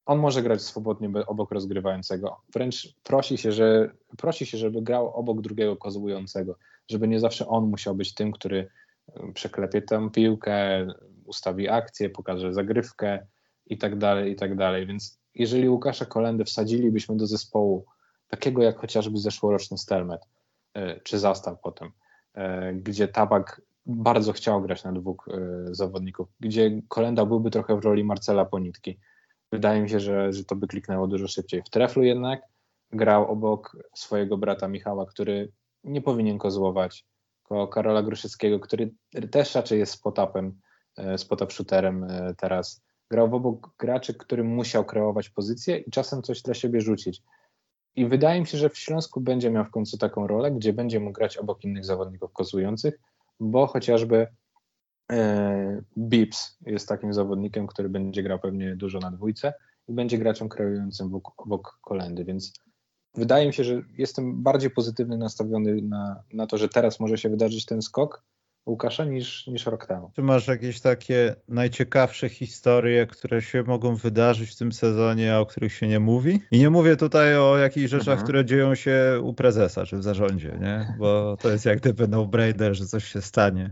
[0.06, 2.40] on może grać swobodnie obok rozgrywającego.
[2.52, 6.56] Wręcz prosi się, że, prosi się, żeby grał obok drugiego kozłującego,
[6.90, 8.68] żeby nie zawsze on musiał być tym, który
[9.08, 10.86] y, przeklepie tę piłkę,
[11.24, 13.26] ustawi akcję, pokaże zagrywkę
[13.66, 14.86] i tak dalej, i tak dalej.
[14.86, 17.86] Więc jeżeli Łukasza Kolendę wsadzilibyśmy do zespołu,
[18.28, 20.20] takiego jak chociażby zeszłoroczny Stelmet,
[20.74, 21.90] e, czy Zastaw potem,
[22.74, 28.04] gdzie Tabak bardzo chciał grać na dwóch e, zawodników, gdzie Kolenda byłby trochę w roli
[28.04, 28.98] Marcela Ponitki.
[29.52, 31.62] Wydaje mi się, że, że to by kliknęło dużo szybciej.
[31.62, 32.42] W treflu jednak
[32.92, 35.52] grał obok swojego brata Michała, który
[35.84, 37.06] nie powinien kozłować,
[37.42, 38.94] koło Karola Gruszyckiego, który
[39.30, 40.60] też raczej jest spotapem,
[41.16, 46.80] spotap shooterem teraz grał obok graczy, którym musiał kreować pozycję i czasem coś dla siebie
[46.80, 47.22] rzucić.
[47.96, 51.00] I wydaje mi się, że w Śląsku będzie miał w końcu taką rolę, gdzie będzie
[51.00, 53.00] mógł grać obok innych zawodników kozłujących,
[53.40, 54.26] bo chociażby
[55.12, 59.54] e, Bips jest takim zawodnikiem, który będzie grał pewnie dużo na dwójce
[59.88, 62.52] i będzie graczem kreującym obok, obok kolendy, więc
[63.14, 67.28] wydaje mi się, że jestem bardziej pozytywny nastawiony na, na to, że teraz może się
[67.28, 68.22] wydarzyć ten skok,
[68.66, 70.10] Łukasza niż, niż rok temu.
[70.14, 75.72] Czy masz jakieś takie najciekawsze historie, które się mogą wydarzyć w tym sezonie, o których
[75.72, 76.40] się nie mówi?
[76.50, 78.24] I nie mówię tutaj o jakichś rzeczach, mhm.
[78.24, 80.94] które dzieją się u prezesa czy w zarządzie, nie?
[80.98, 83.70] Bo to jest jak gdyby no-brainer, że coś się stanie.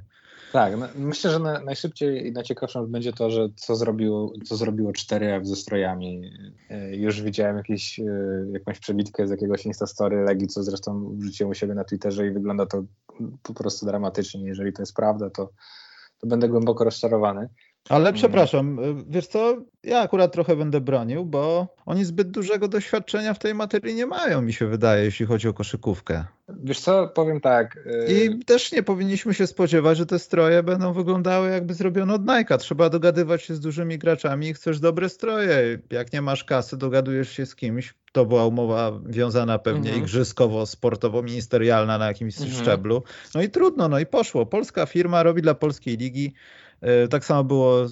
[0.53, 4.93] Tak, no, myślę, że na, najszybciej i najciekawszą będzie to, że co zrobiło, co zrobiło
[4.93, 6.31] 4F ze strojami.
[6.71, 8.05] E, już widziałem jakieś, e,
[8.53, 12.67] jakąś przebitkę z jakiegoś Instastory Legii, co zresztą wrzuciłem u siebie na Twitterze i wygląda
[12.67, 12.85] to
[13.43, 14.47] po prostu dramatycznie.
[14.47, 15.51] Jeżeli to jest prawda, to,
[16.19, 17.49] to będę głęboko rozczarowany.
[17.89, 18.15] Ale mm.
[18.15, 23.55] przepraszam, wiesz co, ja akurat trochę będę bronił, bo oni zbyt dużego doświadczenia w tej
[23.55, 26.25] materii nie mają, mi się wydaje, jeśli chodzi o koszykówkę.
[26.49, 27.77] Wiesz co, powiem tak.
[27.77, 32.25] Y, I też nie powinniśmy się spodziewać, że te stroje będą wyglądały jakby zrobione od
[32.25, 32.59] Nike'a.
[32.59, 35.79] Trzeba dogadywać się z dużymi graczami i chcesz dobre stroje.
[35.91, 37.95] Jak nie masz kasy, dogadujesz się z kimś.
[38.13, 40.07] To była umowa wiązana pewnie mhm.
[40.07, 42.63] igrzyskowo-sportowo-ministerialna na jakimś mhm.
[42.63, 43.03] szczeblu.
[43.35, 44.47] No i trudno, no i poszło.
[44.47, 46.35] Polska firma robi dla polskiej ligi
[47.11, 47.89] tak samo było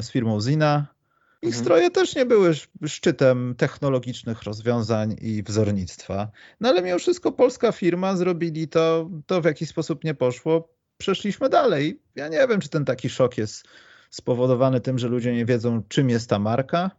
[0.00, 0.94] z firmą Zina.
[1.42, 1.64] Ich mhm.
[1.64, 2.52] stroje też nie były
[2.86, 6.28] szczytem technologicznych rozwiązań i wzornictwa.
[6.60, 10.68] No ale mimo wszystko polska firma, zrobili to, to w jakiś sposób nie poszło.
[10.98, 12.00] Przeszliśmy dalej.
[12.14, 13.64] Ja nie wiem, czy ten taki szok jest
[14.10, 16.90] spowodowany tym, że ludzie nie wiedzą, czym jest ta marka.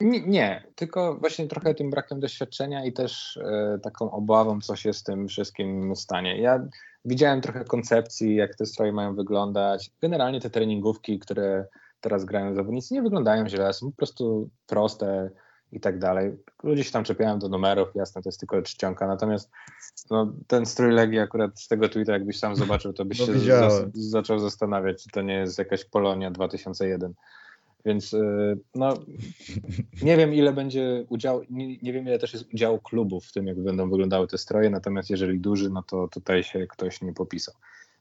[0.00, 4.92] Nie, nie tylko właśnie trochę tym brakiem doświadczenia i też e, taką obawą, co się
[4.92, 6.40] z tym wszystkim stanie.
[6.40, 6.68] Ja
[7.04, 9.90] Widziałem trochę koncepcji, jak te stroje mają wyglądać.
[10.02, 11.66] Generalnie te treningówki, które
[12.00, 15.30] teraz grają zawodnicy, nie wyglądają źle, są po prostu proste
[15.72, 16.36] i tak dalej.
[16.62, 19.50] Ludzie się tam czepiają do numerów, jasne, to jest tylko czcionka, natomiast
[20.10, 23.90] no, ten strój Legii akurat z tego tweeta, jakbyś sam zobaczył, to byś no, się
[23.94, 27.14] zaczął zastanawiać, czy to nie jest jakaś Polonia 2001.
[27.84, 28.94] Więc y, no,
[30.02, 33.46] nie wiem, ile będzie udział, nie, nie, wiem, ile też jest udziału klubów w tym,
[33.46, 37.54] jak będą wyglądały te stroje, natomiast jeżeli duży, no to tutaj się ktoś nie popisał.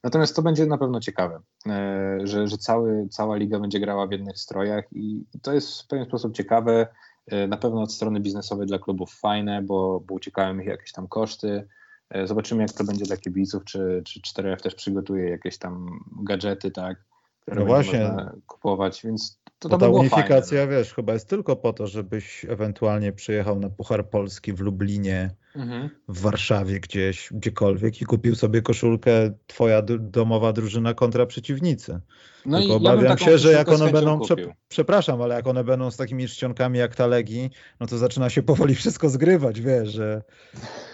[0.04, 4.12] Natomiast to będzie na pewno ciekawe, e, że, że cały, cała liga będzie grała w
[4.12, 6.88] jednych strojach i to jest w pewien sposób ciekawe.
[7.28, 11.08] E, na pewno od strony biznesowej dla klubów fajne, bo, bo uciekają ich jakieś tam
[11.08, 11.68] koszty.
[12.10, 16.72] E, zobaczymy, jak to będzie dla kibiców, czy, czy 4F też przygotuje jakieś tam gadżety,
[16.72, 16.98] tak,
[17.42, 18.00] które no właśnie.
[18.00, 20.78] można kupować, więc to, to ta unifikacja, fajne.
[20.78, 25.90] wiesz, chyba jest tylko po to, żebyś ewentualnie przyjechał na Puchar Polski w Lublinie, mhm.
[26.08, 29.12] w Warszawie gdzieś, gdziekolwiek i kupił sobie koszulkę
[29.48, 32.00] twoja domowa drużyna kontra przeciwnicy.
[32.46, 34.36] No tylko obawiam ja się, że jak one będą, prze,
[34.68, 38.44] przepraszam, ale jak one będą z takimi czcionkami jak ta Legii, no to zaczyna się
[38.44, 40.22] powoli wszystko zgrywać, wiesz, że...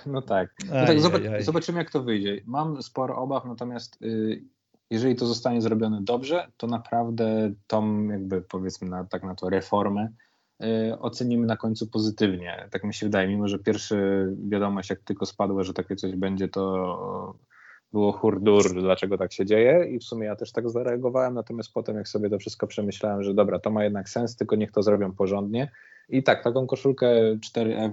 [0.05, 0.49] No tak.
[0.69, 2.41] No aj, tak zobacz, zobaczymy jak to wyjdzie.
[2.45, 3.97] Mam sporo obaw, natomiast...
[4.01, 4.56] Yy
[4.89, 10.09] jeżeli to zostanie zrobione dobrze, to naprawdę tą jakby powiedzmy na, tak na to reformę
[10.63, 12.67] y, ocenimy na końcu pozytywnie.
[12.71, 16.47] Tak mi się wydaje, mimo że pierwszy wiadomość jak tylko spadła, że takie coś będzie,
[16.47, 17.37] to
[17.93, 21.95] było hurdur, dlaczego tak się dzieje i w sumie ja też tak zareagowałem, natomiast potem
[21.95, 25.13] jak sobie to wszystko przemyślałem, że dobra, to ma jednak sens, tylko niech to zrobią
[25.13, 25.71] porządnie
[26.09, 27.91] i tak, taką koszulkę 4F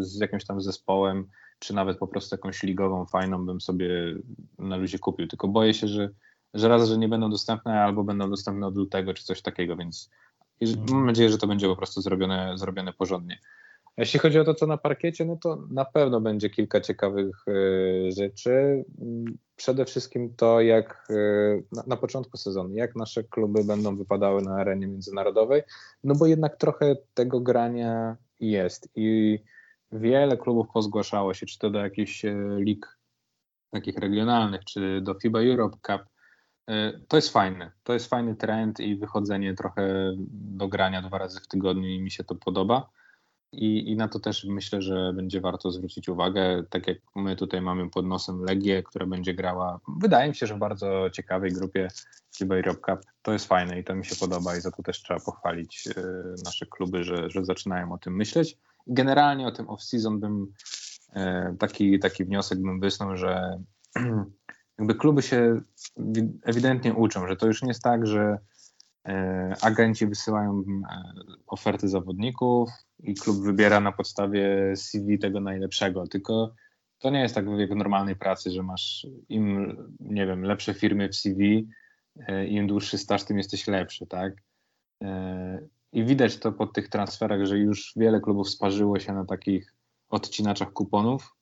[0.00, 1.28] z jakimś tam zespołem,
[1.64, 4.14] czy nawet po prostu jakąś ligową, fajną bym sobie
[4.58, 5.26] na luzie kupił.
[5.26, 6.10] Tylko boję się, że,
[6.54, 10.10] że raz, że nie będą dostępne, albo będą dostępne od lutego, czy coś takiego, więc
[10.60, 10.86] mhm.
[10.90, 13.38] mam nadzieję, że to będzie po prostu zrobione, zrobione porządnie.
[13.96, 18.10] Jeśli chodzi o to, co na parkiecie, no to na pewno będzie kilka ciekawych y,
[18.16, 18.84] rzeczy.
[19.56, 21.08] Przede wszystkim to, jak
[21.72, 25.62] na, na, początku sezonu, jak nasze kluby będą wypadały na arenie międzynarodowej,
[26.04, 29.38] no bo jednak trochę tego grania jest i
[29.92, 32.98] wiele klubów pozgłaszało się, czy to do jakichś e, lig
[33.70, 36.02] takich regionalnych, czy do FIBA Europe Cup.
[36.68, 37.72] E, to jest fajne.
[37.82, 42.10] To jest fajny trend i wychodzenie trochę do grania dwa razy w tygodniu i mi
[42.10, 42.90] się to podoba.
[43.52, 46.62] I, I na to też myślę, że będzie warto zwrócić uwagę.
[46.70, 50.54] Tak jak my tutaj mamy pod nosem Legię, która będzie grała, wydaje mi się, że
[50.54, 51.88] w bardzo ciekawej grupie
[52.36, 53.06] FIBA Europe Cup.
[53.22, 56.02] To jest fajne i to mi się podoba i za to też trzeba pochwalić e,
[56.44, 58.58] nasze kluby, że, że zaczynają o tym myśleć.
[58.86, 60.52] Generalnie o tym off-season bym
[61.12, 63.58] e, taki, taki wniosek bym wysnuł, że
[64.78, 65.60] jakby kluby się
[66.42, 68.38] ewidentnie uczą, że to już nie jest tak, że
[69.08, 71.12] e, agenci wysyłają e,
[71.46, 76.54] oferty zawodników i klub wybiera na podstawie CV tego najlepszego, tylko
[76.98, 81.08] to nie jest tak jak w normalnej pracy, że masz im, nie wiem, lepsze firmy
[81.08, 81.68] w CV,
[82.48, 84.34] im dłuższy staż, tym jesteś lepszy, tak?
[85.94, 89.74] I widać to po tych transferach, że już wiele klubów sparzyło się na takich
[90.10, 91.34] odcinaczach kuponów,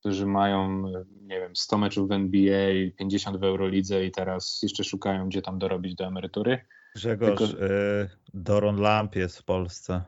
[0.00, 0.82] którzy mają,
[1.20, 5.58] nie wiem, 100 meczów w NBA, 50 w Eurolidze i teraz jeszcze szukają, gdzie tam
[5.58, 6.64] dorobić do emerytury.
[6.94, 7.64] Grzegorz, Tylko...
[7.64, 10.02] y, Doron Lamp jest w Polsce.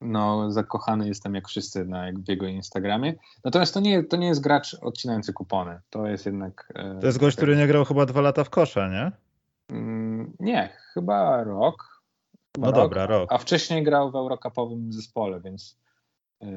[0.00, 3.14] No, zakochany jestem jak wszyscy na w jego Instagramie.
[3.44, 5.80] Natomiast to nie, to nie jest gracz odcinający kupony.
[5.90, 6.72] To jest jednak.
[6.98, 9.12] Y, to jest gość, który nie grał chyba dwa lata w kosza, nie?
[9.76, 11.95] Mm, nie, chyba rok
[12.58, 13.32] no rok, dobra, rok.
[13.32, 15.78] A wcześniej grał w Eurocupowym zespole, więc.
[16.40, 16.48] Yy,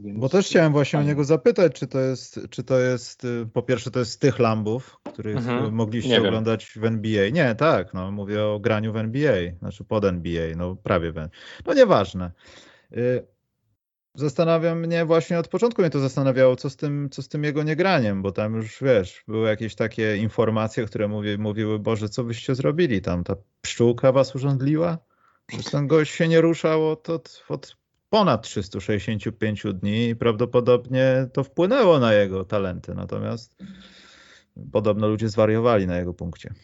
[0.00, 3.46] więc Bo też chciałem właśnie o niego zapytać, czy to jest, czy to jest, y,
[3.52, 5.74] po pierwsze to jest z tych lambów, których mhm.
[5.74, 6.82] mogliście Nie oglądać wiem.
[6.82, 7.28] w NBA.
[7.28, 11.16] Nie, tak, no mówię o graniu w NBA, znaczy pod NBA, no prawie w
[11.66, 12.32] No nieważne.
[12.96, 13.34] Y,
[14.16, 17.62] Zastanawiam mnie właśnie od początku mnie to zastanawiało, co z tym, co z tym jego
[17.62, 22.54] niegraniem, bo tam już wiesz, były jakieś takie informacje, które mówi, mówiły, Boże, co byście
[22.54, 23.24] zrobili tam?
[23.24, 24.98] Ta pszczółka was urządliła?
[25.70, 27.76] Ten gość się nie ruszał od, od, od
[28.10, 32.94] ponad 365 dni i prawdopodobnie to wpłynęło na jego talenty.
[32.94, 33.56] Natomiast
[34.72, 36.54] podobno ludzie zwariowali na jego punkcie.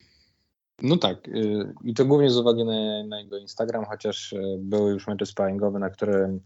[0.83, 4.91] No tak, y, i to głównie z uwagi na, na jego Instagram, chociaż y, były
[4.91, 6.41] już mecze sparingowe, na którym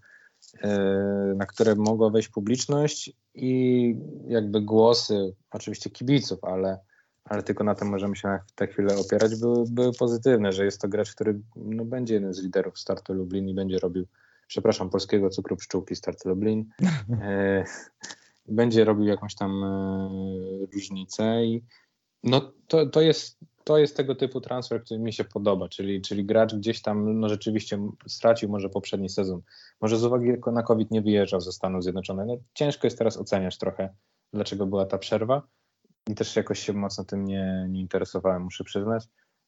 [1.37, 3.97] na które mogła wejść publiczność i
[4.29, 6.79] jakby głosy, oczywiście kibiców, ale,
[7.25, 10.81] ale tylko na tym możemy się na tę chwilę opierać, były, były pozytywne, że jest
[10.81, 14.07] to gracz, który no, będzie jednym z liderów startu Lublin i będzie robił,
[14.47, 16.65] przepraszam, polskiego cukru pszczółki startu Lublin.
[18.49, 19.65] będzie robił jakąś tam
[20.73, 21.63] różnicę i
[22.23, 26.25] no to, to jest to jest tego typu transfer, który mi się podoba, czyli, czyli
[26.25, 29.41] gracz gdzieś tam no rzeczywiście stracił może poprzedni sezon.
[29.81, 32.27] Może z uwagi na COVID nie wyjeżdżał ze Stanów Zjednoczonych.
[32.27, 33.95] No, ciężko jest teraz oceniać trochę,
[34.33, 35.43] dlaczego była ta przerwa.
[36.11, 39.05] I też jakoś się mocno tym nie, nie interesowałem, muszę przyznać.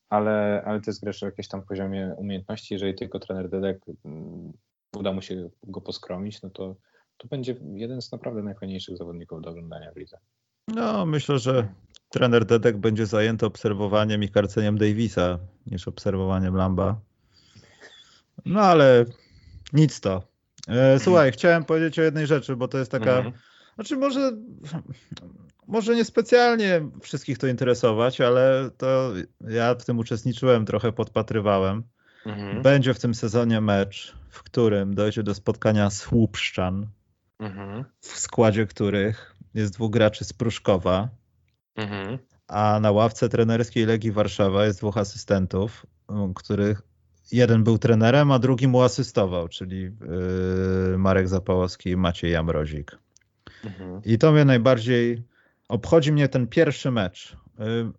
[0.09, 2.75] Ale, ale to jest gracz o jakimś tam poziomie umiejętności.
[2.75, 4.53] Jeżeli tylko trener Dedek um,
[4.97, 6.77] uda mu się go poskromić, no to,
[7.17, 10.19] to będzie jeden z naprawdę najfajniejszych zawodników do oglądania w lidze.
[10.69, 11.69] No, myślę, że
[12.09, 17.01] trener Dedek będzie zajęty obserwowaniem i karceniem Davisa niż obserwowaniem Lamba.
[18.45, 19.05] No ale
[19.73, 20.23] nic to.
[20.69, 23.17] E, słuchaj, chciałem powiedzieć o jednej rzeczy, bo to jest taka.
[23.17, 23.35] Mhm.
[23.77, 24.33] Znaczy, może,
[25.67, 29.13] może niespecjalnie wszystkich to interesować, ale to
[29.49, 31.83] ja w tym uczestniczyłem, trochę podpatrywałem.
[32.27, 32.63] Mhm.
[32.63, 36.87] Będzie w tym sezonie mecz, w którym dojdzie do spotkania Słupszczan,
[37.39, 37.85] mhm.
[38.01, 41.09] w składzie których jest dwóch graczy z Pruszkowa,
[41.77, 42.19] mhm.
[42.49, 45.87] a na ławce trenerskiej Legii Warszawa jest dwóch asystentów,
[46.35, 46.83] których
[47.33, 52.99] jeden był trenerem, a drugi mu asystował, czyli yy, Marek Zapałowski i Maciej Jamrozik.
[53.67, 54.01] Mhm.
[54.05, 55.23] I to mnie najbardziej
[55.69, 57.37] obchodzi mnie ten pierwszy mecz.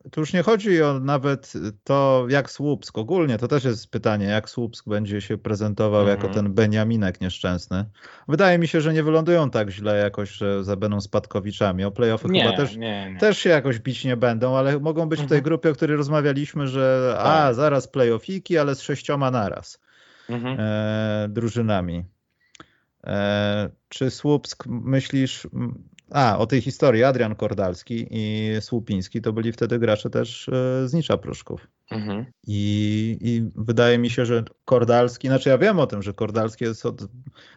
[0.06, 1.54] Y, tu już nie chodzi o nawet
[1.84, 6.10] to, jak Słupsk, ogólnie to też jest pytanie, jak Słupsk będzie się prezentował -hmm.
[6.10, 7.86] jako ten Beniaminek nieszczęsny.
[8.28, 11.84] Wydaje mi się, że nie wylądują tak źle jakoś, że będą spadkowiczami.
[11.84, 13.20] O playoffy nie, chyba też, nie, nie.
[13.20, 15.26] też się jakoś bić nie będą, ale mogą być -hmm.
[15.26, 15.44] w tej mhm.
[15.44, 17.28] grupie, o której rozmawialiśmy, że tak.
[17.28, 19.80] a, zaraz playoffiki, ale z sześcioma naraz
[20.30, 20.56] -hmm.
[20.60, 22.06] e, drużynami.
[23.04, 25.48] E, czy Słupsk myślisz,
[26.12, 30.94] a, o tej historii Adrian Kordalski i Słupiński to byli wtedy gracze też e, z
[30.94, 31.68] Nicza Pruszków.
[31.92, 32.26] Mhm.
[32.48, 36.86] I, I, wydaje mi się, że Kordalski, znaczy ja wiem o tym, że Kordalski jest
[36.86, 37.02] od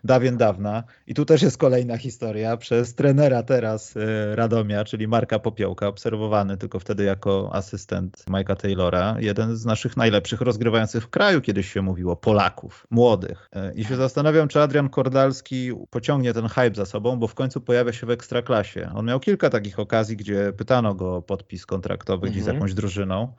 [0.05, 5.39] dawien dawna i tu też jest kolejna historia przez trenera teraz e, Radomia, czyli Marka
[5.39, 11.41] Popiołka, obserwowany tylko wtedy jako asystent Mike'a Taylora, jeden z naszych najlepszych rozgrywających w kraju,
[11.41, 13.49] kiedyś się mówiło, Polaków, młodych.
[13.53, 17.61] E, I się zastanawiam, czy Adrian Kordalski pociągnie ten hype za sobą, bo w końcu
[17.61, 18.91] pojawia się w Ekstraklasie.
[18.95, 22.33] On miał kilka takich okazji, gdzie pytano go o podpis kontraktowy mhm.
[22.33, 23.33] gdzieś z jakąś drużyną.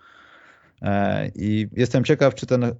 [0.81, 2.75] E, I jestem ciekaw, czy, ten,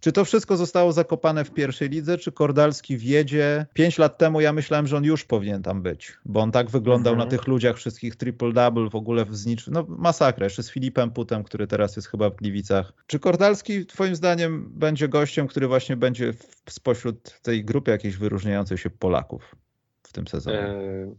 [0.00, 3.66] czy to wszystko zostało zakopane w pierwszej lidze, czy Kordalski wiedzie.
[3.74, 7.12] Pięć lat temu ja myślałem, że on już powinien tam być, bo on tak wyglądał
[7.12, 7.28] mhm.
[7.28, 9.66] na tych ludziach wszystkich triple-double, w ogóle w znicz...
[9.68, 12.92] no masakra, jeszcze z Filipem Putem, który teraz jest chyba w Gliwicach.
[13.06, 18.78] Czy Kordalski twoim zdaniem będzie gościem, który właśnie będzie w, spośród tej grupy jakiejś wyróżniającej
[18.78, 19.54] się Polaków
[20.02, 20.58] w tym sezonie?
[20.58, 21.14] E,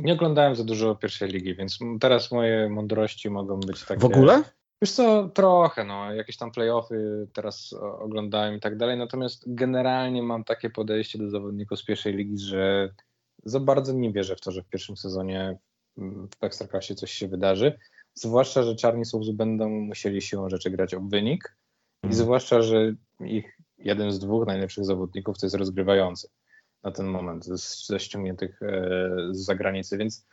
[0.00, 4.00] nie oglądałem za dużo pierwszej ligi, więc teraz moje mądrości mogą być takie...
[4.00, 4.42] W ogóle?
[4.82, 10.44] Wiesz co, trochę, no, jakieś tam playoffy teraz oglądałem i tak dalej, natomiast generalnie mam
[10.44, 12.94] takie podejście do zawodników z pierwszej ligi, że
[13.44, 15.58] za bardzo nie wierzę w to, że w pierwszym sezonie
[16.40, 17.78] w Ekstraklasie coś się wydarzy,
[18.14, 21.56] zwłaszcza, że Czarni Słupsk będą musieli siłą rzeczy grać o wynik
[22.02, 22.22] i mhm.
[22.22, 26.28] zwłaszcza, że ich jeden z dwóch najlepszych zawodników to jest rozgrywający
[26.82, 27.44] na ten moment
[27.86, 30.26] ze ściągniętych e, z zagranicy, więc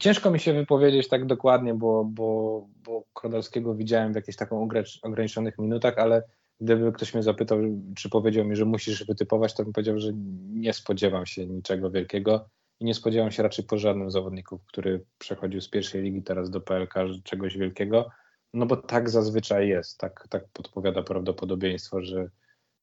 [0.00, 4.68] Ciężko mi się wypowiedzieć tak dokładnie, bo, bo, bo Krodalskiego widziałem w jakichś taką
[5.02, 6.22] ograniczonych minutach, ale
[6.60, 7.58] gdyby ktoś mnie zapytał,
[7.96, 10.12] czy powiedział mi, że musisz wytypować, to bym powiedział, że
[10.52, 12.48] nie spodziewam się niczego wielkiego
[12.80, 16.60] i nie spodziewam się raczej po żadnym zawodniku, który przechodził z pierwszej ligi teraz do
[16.60, 18.10] PLK czegoś wielkiego,
[18.54, 22.28] no bo tak zazwyczaj jest, tak, tak podpowiada prawdopodobieństwo, że,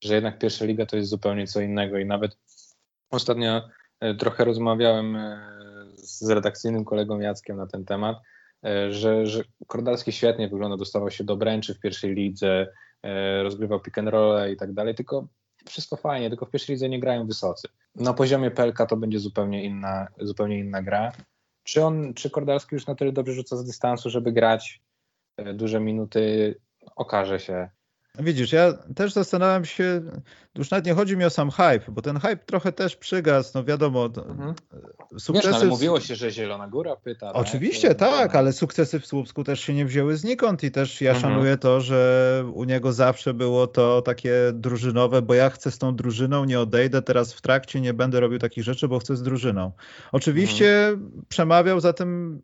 [0.04, 1.98] że jednak pierwsza liga to jest zupełnie co innego.
[1.98, 2.38] I nawet
[3.10, 5.59] ostatnio e, trochę rozmawiałem e,
[6.10, 8.18] z redakcyjnym kolegą Jackiem na ten temat,
[8.66, 12.68] e, że, że Kordalski świetnie wygląda, dostawał się do bręczy w pierwszej lidze,
[13.04, 15.28] e, rozgrywał pick and roll i tak dalej, tylko
[15.66, 17.68] wszystko fajnie, tylko w pierwszej lidze nie grają wysocy.
[17.96, 21.12] Na poziomie PLK to będzie zupełnie inna, zupełnie inna gra.
[21.64, 24.82] Czy on, czy Kordalski już na tyle dobrze rzuca z dystansu, żeby grać
[25.38, 26.56] e, duże minuty,
[26.96, 27.70] okaże się.
[28.18, 30.02] Widzisz, ja też zastanawiam się,
[30.56, 33.64] już nawet nie chodzi mi o sam hype, bo ten hype trochę też przygasł, no
[33.64, 34.06] wiadomo.
[34.06, 34.54] Mhm.
[35.18, 35.48] Sukcesy...
[35.48, 37.28] Wiesz, no, ale mówiło się, że Zielona Góra pyta.
[37.28, 37.36] Tak?
[37.36, 41.12] Oczywiście, tak, tak ale sukcesy w Słupsku też się nie wzięły znikąd i też ja
[41.12, 41.34] mhm.
[41.34, 45.96] szanuję to, że u niego zawsze było to takie drużynowe, bo ja chcę z tą
[45.96, 49.72] drużyną, nie odejdę teraz w trakcie, nie będę robił takich rzeczy, bo chcę z drużyną.
[50.12, 51.12] Oczywiście mhm.
[51.30, 52.42] przemawiał za tym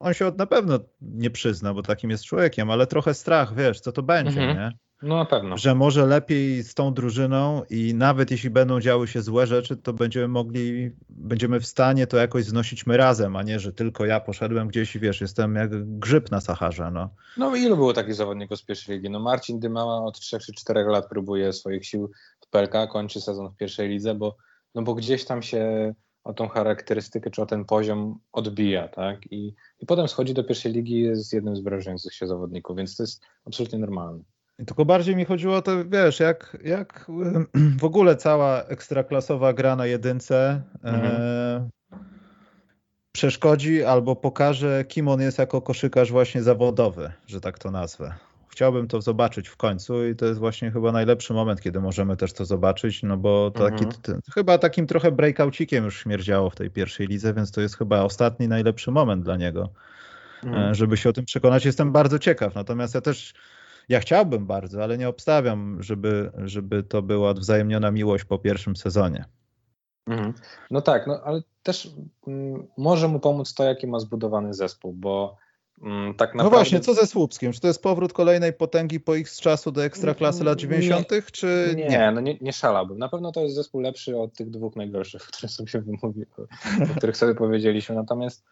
[0.00, 3.92] on się na pewno nie przyzna, bo takim jest człowiekiem, ale trochę strach, wiesz, co
[3.92, 4.58] to będzie, mhm.
[4.58, 4.78] nie?
[5.02, 5.58] No na pewno.
[5.58, 9.92] Że może lepiej z tą drużyną i nawet jeśli będą działy się złe rzeczy, to
[9.92, 14.20] będziemy mogli, będziemy w stanie to jakoś znosić my razem, a nie, że tylko ja
[14.20, 16.90] poszedłem gdzieś i wiesz, jestem jak grzyb na Saharze.
[16.90, 19.10] No, no ilu było takich zawodników z pierwszej ligi?
[19.10, 23.48] No Marcin Dymała od 3 czy 4 lat próbuje swoich sił w PLK, kończy sezon
[23.48, 24.36] w pierwszej lidze, bo,
[24.74, 25.94] no bo gdzieś tam się
[26.24, 29.32] o tą charakterystykę czy o ten poziom odbija, tak?
[29.32, 32.96] I, i potem schodzi do pierwszej ligi i jest jednym z wyrażających się zawodników, więc
[32.96, 34.22] to jest absolutnie normalne.
[34.66, 37.06] Tylko bardziej mi chodziło o to, wiesz, jak, jak
[37.80, 41.16] w ogóle cała ekstraklasowa gra na jedynce e, mhm.
[41.16, 41.68] e,
[43.12, 48.14] przeszkodzi albo pokaże, kim on jest jako koszykarz właśnie zawodowy, że tak to nazwę.
[48.48, 52.32] Chciałbym to zobaczyć w końcu i to jest właśnie chyba najlepszy moment, kiedy możemy też
[52.32, 54.20] to zobaczyć, no bo to taki, mhm.
[54.34, 58.48] chyba takim trochę breakoucikiem już śmierdziało w tej pierwszej lidze, więc to jest chyba ostatni
[58.48, 59.68] najlepszy moment dla niego,
[60.44, 60.74] mhm.
[60.74, 61.64] żeby się o tym przekonać.
[61.64, 63.34] Jestem bardzo ciekaw, natomiast ja też
[63.88, 69.24] ja chciałbym bardzo, ale nie obstawiam, żeby, żeby to była wzajemniona miłość po pierwszym sezonie.
[70.06, 70.34] Mhm.
[70.70, 71.90] No tak, no ale też
[72.26, 75.36] mm, może mu pomóc to, jaki ma zbudowany zespół, bo
[75.82, 76.44] mm, tak no naprawdę...
[76.44, 77.52] No właśnie, co ze Słupskim?
[77.52, 81.22] Czy to jest powrót kolejnej potęgi po ich z czasu do ekstraklasy lat 90., nie,
[81.22, 81.88] czy nie?
[81.88, 82.98] Nie, no nie, nie szalałbym.
[82.98, 85.72] Na pewno to jest zespół lepszy od tych dwóch najgorszych, które sobie
[86.92, 87.94] o których sobie powiedzieliśmy.
[87.94, 88.44] Natomiast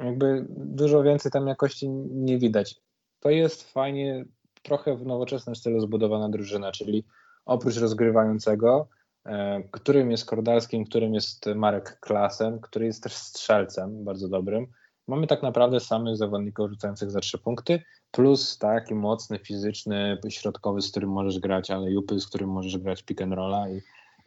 [0.00, 2.80] jakby dużo więcej tam jakości nie widać.
[3.20, 4.24] To jest fajnie
[4.66, 7.04] trochę w nowoczesnym stylu zbudowana drużyna, czyli
[7.44, 8.88] oprócz rozgrywającego,
[9.26, 14.66] e, którym jest Kordalskim, którym jest Marek Klasem, który jest też strzelcem bardzo dobrym.
[15.08, 20.90] Mamy tak naprawdę samych zawodników rzucających za trzy punkty, plus taki mocny, fizyczny, środkowy, z
[20.90, 23.70] którym możesz grać, ale jupy, z którym możesz grać pick and rolla.
[23.70, 23.80] I,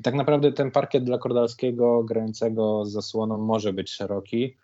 [0.04, 4.58] tak naprawdę ten parkiet dla Kordalskiego, grającego z zasłoną, może być szeroki.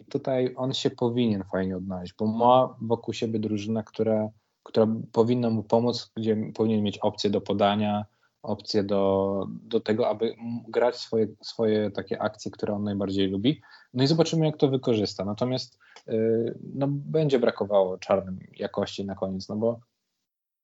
[0.00, 4.28] I tutaj on się powinien fajnie odnaleźć, bo ma wokół siebie drużyna, która
[4.68, 8.04] która powinna mu pomóc, gdzie powinien mieć opcję do podania,
[8.42, 10.34] opcję do, do tego, aby
[10.68, 13.60] grać swoje, swoje takie akcje, które on najbardziej lubi.
[13.94, 15.24] No i zobaczymy, jak to wykorzysta.
[15.24, 19.80] Natomiast yy, no, będzie brakowało czarnym jakości na koniec, no bo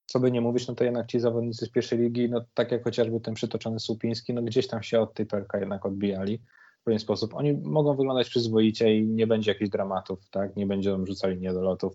[0.06, 2.84] co by nie mówić, no to jednak ci zawodnicy z pierwszej ligi, no tak jak
[2.84, 6.38] chociażby ten przytoczony Słupiński, no gdzieś tam się od tej perka jednak odbijali
[6.80, 7.34] w pewien sposób.
[7.34, 10.56] Oni mogą wyglądać przyzwoicie i nie będzie jakichś dramatów, tak?
[10.56, 11.92] Nie będą rzucali niedolotów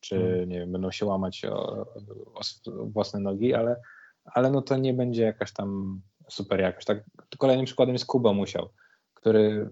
[0.00, 0.48] czy hmm.
[0.48, 1.86] nie wiem, będą się łamać o,
[2.34, 2.40] o,
[2.86, 3.76] własne nogi, ale,
[4.24, 6.86] ale no to nie będzie jakaś tam super jakość.
[6.86, 7.04] Tak,
[7.38, 8.68] kolejnym przykładem jest Kuba Musiał,
[9.14, 9.68] który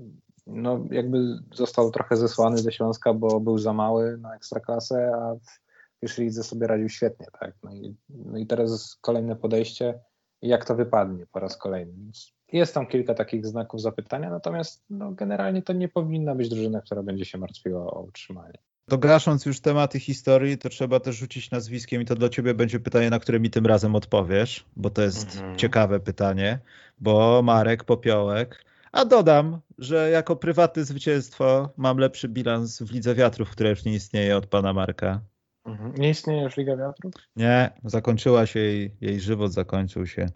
[0.47, 6.01] no jakby został trochę zesłany ze Śląska, bo był za mały na ekstraklasę, a w
[6.01, 7.55] pierwszej lidze sobie radził świetnie, tak.
[7.63, 10.01] No i, no i teraz kolejne podejście,
[10.43, 11.93] jak to wypadnie po raz kolejny.
[12.53, 17.03] Jest tam kilka takich znaków zapytania, natomiast no, generalnie to nie powinna być drużyna, która
[17.03, 18.59] będzie się martwiła o utrzymanie.
[18.89, 22.81] To gasząc już tematy historii, to trzeba też rzucić nazwiskiem i to dla ciebie będzie
[22.81, 25.59] pytanie, na które mi tym razem odpowiesz, bo to jest mhm.
[25.59, 26.59] ciekawe pytanie,
[26.99, 33.51] bo Marek Popiołek, a dodam, że jako prywatne zwycięstwo mam lepszy bilans w Lidze Wiatrów,
[33.51, 35.21] która już nie istnieje od pana Marka.
[35.65, 35.95] Mhm.
[35.95, 37.15] Nie istnieje już Liga Wiatrów?
[37.37, 40.27] Nie, zakończyła się jej, jej żywot zakończył się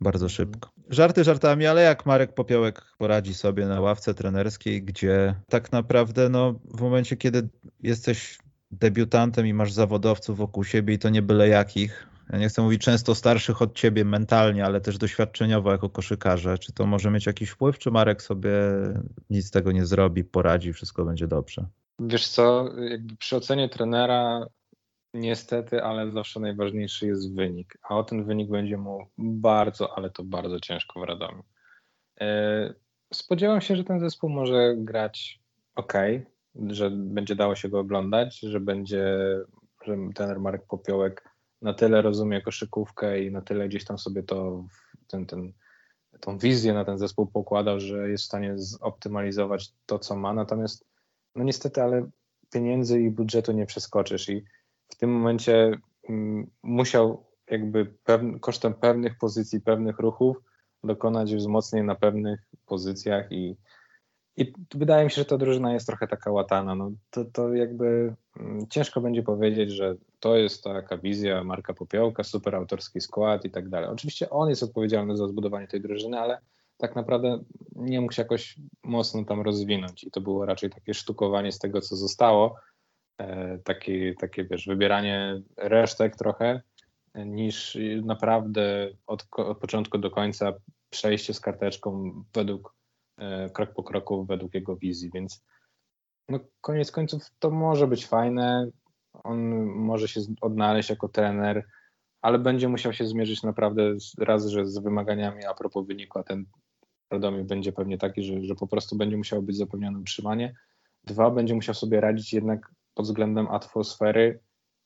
[0.00, 0.70] bardzo szybko.
[0.90, 6.54] Żarty żartami, ale jak Marek Popiołek poradzi sobie na ławce trenerskiej, gdzie tak naprawdę no,
[6.64, 7.48] w momencie, kiedy
[7.82, 8.38] jesteś
[8.70, 12.82] debiutantem i masz zawodowców wokół siebie i to nie byle jakich, ja nie chcę mówić
[12.82, 17.50] często starszych od ciebie mentalnie, ale też doświadczeniowo jako koszykarze, czy to może mieć jakiś
[17.50, 18.50] wpływ, czy Marek sobie
[19.30, 21.66] nic z tego nie zrobi, poradzi, wszystko będzie dobrze?
[21.98, 24.46] Wiesz co, jakby przy ocenie trenera
[25.16, 30.24] Niestety, ale zawsze najważniejszy jest wynik, a o ten wynik będzie mu bardzo, ale to
[30.24, 31.42] bardzo ciężko w Radomiu.
[32.20, 32.74] E,
[33.12, 35.40] spodziewam się, że ten zespół może grać
[35.74, 35.92] ok,
[36.54, 39.18] że będzie dało się go oglądać, że będzie,
[39.84, 41.28] że ten Marek Popiołek
[41.62, 44.64] na tyle rozumie koszykówkę i na tyle gdzieś tam sobie to,
[45.06, 45.52] ten, ten,
[46.20, 50.32] tą wizję na ten zespół pokładał, że jest w stanie zoptymalizować to, co ma.
[50.32, 50.84] Natomiast,
[51.34, 52.10] no niestety, ale
[52.52, 54.44] pieniędzy i budżetu nie przeskoczysz i
[54.88, 55.78] w tym momencie
[56.08, 57.94] mm, musiał jakby
[58.40, 60.36] kosztem pewnych pozycji, pewnych ruchów
[60.84, 63.56] dokonać wzmocnień na pewnych pozycjach i
[64.38, 66.74] I wydaje mi się, że ta drużyna jest trochę taka łatana.
[66.74, 72.24] No, to, to jakby mm, ciężko będzie powiedzieć, że to jest taka wizja Marka Popiołka,
[72.24, 73.88] super autorski skład i tak dalej.
[73.88, 76.38] Oczywiście on jest odpowiedzialny za zbudowanie tej drużyny, ale
[76.76, 77.38] tak naprawdę
[77.72, 81.80] nie mógł się jakoś mocno tam rozwinąć i to było raczej takie sztukowanie z tego,
[81.80, 82.56] co zostało,
[83.18, 86.60] e, takie, takie wiesz, wybieranie resztek trochę,
[87.14, 90.52] niż naprawdę od, od początku do końca
[90.90, 92.76] przejście z karteczką według
[93.18, 95.44] E, krok po kroku według jego wizji, więc
[96.28, 98.70] no, koniec końców to może być fajne.
[99.12, 101.66] On może się odnaleźć jako trener,
[102.22, 106.44] ale będzie musiał się zmierzyć naprawdę raz, że z wymaganiami a propos wyniku, a ten
[107.10, 110.54] Radomir będzie pewnie taki, że, że po prostu będzie musiał być zapewnione utrzymanie.
[111.04, 114.40] Dwa, będzie musiał sobie radzić jednak pod względem atmosfery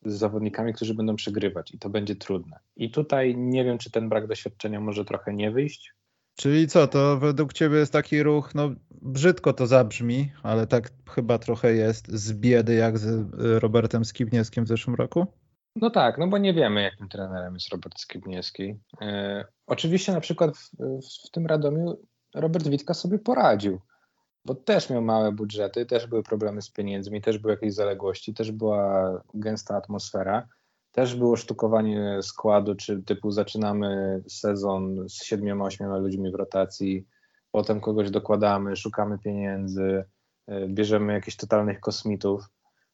[0.05, 2.59] z zawodnikami, którzy będą przegrywać i to będzie trudne.
[2.77, 5.95] I tutaj nie wiem, czy ten brak doświadczenia może trochę nie wyjść,
[6.37, 11.39] Czyli co, to według ciebie jest taki ruch, no brzydko to zabrzmi, ale tak chyba
[11.39, 15.27] trochę jest z biedy jak z y, Robertem Skibniewskim w zeszłym roku?
[15.77, 18.75] No tak, no bo nie wiemy jakim trenerem jest Robert Skibniewski.
[19.01, 21.97] E, oczywiście na przykład w, w, w tym Radomiu
[22.35, 23.81] Robert Witka sobie poradził,
[24.45, 28.53] bo też miał małe budżety, też były problemy z pieniędzmi, też były jakieś zaległości, też
[28.53, 30.49] była gęsta atmosfera
[30.93, 37.07] też było sztukowanie składu, czy typu zaczynamy sezon z siedmioma, ośmioma ludźmi w rotacji,
[37.51, 40.05] potem kogoś dokładamy, szukamy pieniędzy,
[40.47, 42.45] e, bierzemy jakichś totalnych kosmitów,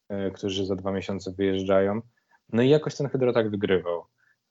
[0.08, 2.00] e, którzy za dwa miesiące wyjeżdżają.
[2.52, 4.04] No i jakoś ten Hydrotak wygrywał.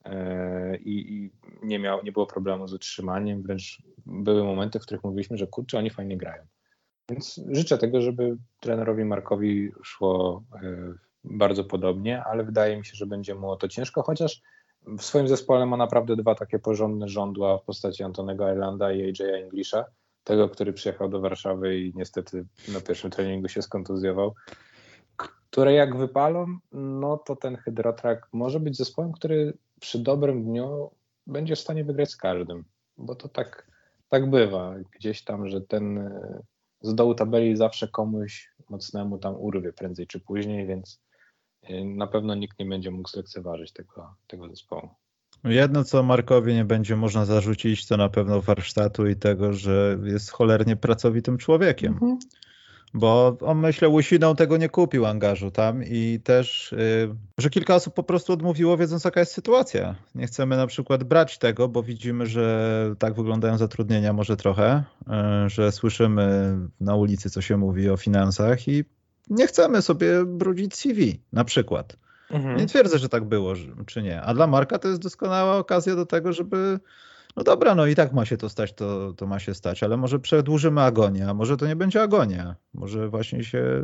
[0.04, 1.30] E, I, i
[1.62, 5.78] nie, miał, nie było problemu z utrzymaniem, wręcz były momenty, w których mówiliśmy, że kurczę,
[5.78, 6.46] oni fajnie grają.
[7.10, 10.42] Więc życzę tego, żeby trenerowi Markowi szło
[11.24, 14.42] bardzo podobnie, ale wydaje mi się, że będzie mu o to ciężko, chociaż
[14.86, 19.24] w swoim zespole ma naprawdę dwa takie porządne żądła w postaci Antonego Irlanda i AJ'a
[19.24, 19.84] Englisha,
[20.24, 24.34] tego, który przyjechał do Warszawy i niestety na pierwszym treningu się skontuzjował,
[25.16, 30.90] które jak wypalą, no to ten Hydrotrak może być zespołem, który przy dobrym dniu
[31.26, 32.64] będzie w stanie wygrać z każdym,
[32.98, 33.66] bo to tak,
[34.08, 34.74] tak bywa.
[34.98, 36.10] Gdzieś tam, że ten
[36.86, 41.00] z dołu tabeli zawsze komuś mocnemu tam urwie prędzej czy później, więc
[41.84, 44.88] na pewno nikt nie będzie mógł zlekceważyć tego, tego zespołu.
[45.44, 50.30] Jedno, co Markowi nie będzie można zarzucić, to na pewno warsztatu i tego, że jest
[50.30, 51.92] cholernie pracowitym człowiekiem.
[51.92, 52.18] Mhm.
[52.94, 57.94] Bo on, myślę, łysiną tego nie kupił angażu tam i też, yy, że kilka osób
[57.94, 59.94] po prostu odmówiło, wiedząc jaka jest sytuacja.
[60.14, 65.14] Nie chcemy na przykład brać tego, bo widzimy, że tak wyglądają zatrudnienia może trochę, yy,
[65.50, 68.84] że słyszymy na ulicy, co się mówi o finansach i
[69.30, 71.96] nie chcemy sobie brudzić CV na przykład.
[72.30, 72.56] Mhm.
[72.56, 73.54] Nie twierdzę, że tak było,
[73.86, 74.22] czy nie.
[74.22, 76.80] A dla Marka to jest doskonała okazja do tego, żeby
[77.36, 79.96] no dobra, no i tak ma się to stać, to, to ma się stać, ale
[79.96, 82.56] może przedłużymy agonię, a może to nie będzie agonia.
[82.74, 83.82] Może właśnie się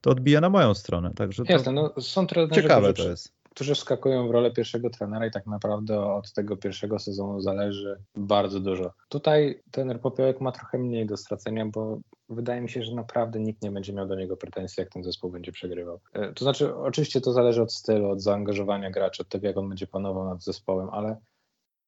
[0.00, 1.14] to odbije na moją stronę.
[1.14, 3.32] Także Jasne, no są trenerzy, ciekawe to jest.
[3.50, 8.60] którzy wskakują w rolę pierwszego trenera i tak naprawdę od tego pierwszego sezonu zależy bardzo
[8.60, 8.92] dużo.
[9.08, 13.62] Tutaj ten Popiołek ma trochę mniej do stracenia, bo wydaje mi się, że naprawdę nikt
[13.62, 16.00] nie będzie miał do niego pretensji, jak ten zespół będzie przegrywał.
[16.12, 19.68] E, to znaczy, oczywiście to zależy od stylu, od zaangażowania gracza, od tego, jak on
[19.68, 21.16] będzie panował nad zespołem, ale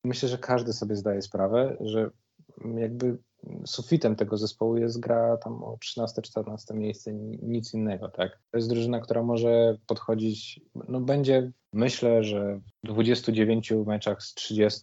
[0.05, 2.11] myślę, że każdy sobie zdaje sprawę, że
[2.77, 3.19] jakby
[3.67, 8.39] sufitem tego zespołu jest gra tam o 13-14 miejsce, nic innego, tak?
[8.51, 14.81] To jest drużyna, która może podchodzić, no będzie, myślę, że w 29 meczach z 30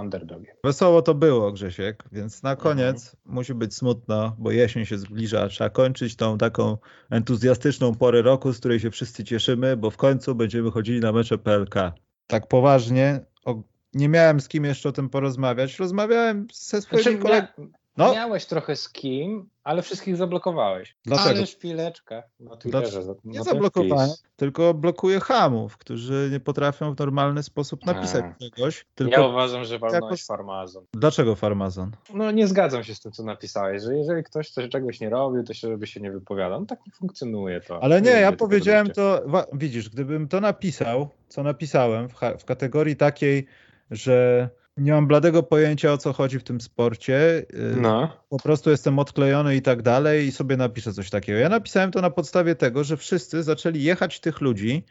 [0.00, 0.56] underdogiem.
[0.64, 3.34] Wesoło to było, Grzesiek, więc na koniec mhm.
[3.36, 6.76] musi być smutno, bo jesień się zbliża, trzeba kończyć tą taką
[7.10, 11.38] entuzjastyczną porę roku, z której się wszyscy cieszymy, bo w końcu będziemy chodzili na mecze
[11.38, 11.74] PLK.
[12.26, 13.20] Tak poważnie,
[13.94, 15.78] nie miałem z kim jeszcze o tym porozmawiać.
[15.78, 17.72] Rozmawiałem ze swoimi znaczy, kolegami.
[17.96, 18.12] No.
[18.12, 20.96] Miałeś trochę z kim, ale wszystkich zablokowałeś.
[21.04, 21.30] Dlaczego?
[21.30, 23.02] Ale chwileczkę na Twitterze.
[23.02, 28.38] Za, nie zablokowałem, tylko blokuję hamów, którzy nie potrafią w normalny sposób napisać A.
[28.38, 28.86] czegoś.
[28.94, 30.36] Tylko ja uważam, że walnąłeś jako...
[30.36, 30.84] farmazon.
[30.92, 31.90] Dlaczego farmazon?
[32.14, 35.44] No nie zgadzam się z tym, co napisałeś, że jeżeli ktoś coś, czegoś nie robił,
[35.44, 36.60] to się żeby się nie wypowiadał.
[36.60, 37.82] No tak nie funkcjonuje to.
[37.82, 39.22] Ale nie, nie ja powiedziałem to,
[39.52, 43.46] widzisz, gdybym to napisał, co napisałem w, w kategorii takiej,
[43.92, 47.46] że nie mam bladego pojęcia o co chodzi w tym sporcie.
[47.54, 48.16] Y, no.
[48.28, 51.38] Po prostu jestem odklejony i tak dalej i sobie napiszę coś takiego.
[51.38, 54.84] Ja napisałem to na podstawie tego, że wszyscy zaczęli jechać tych ludzi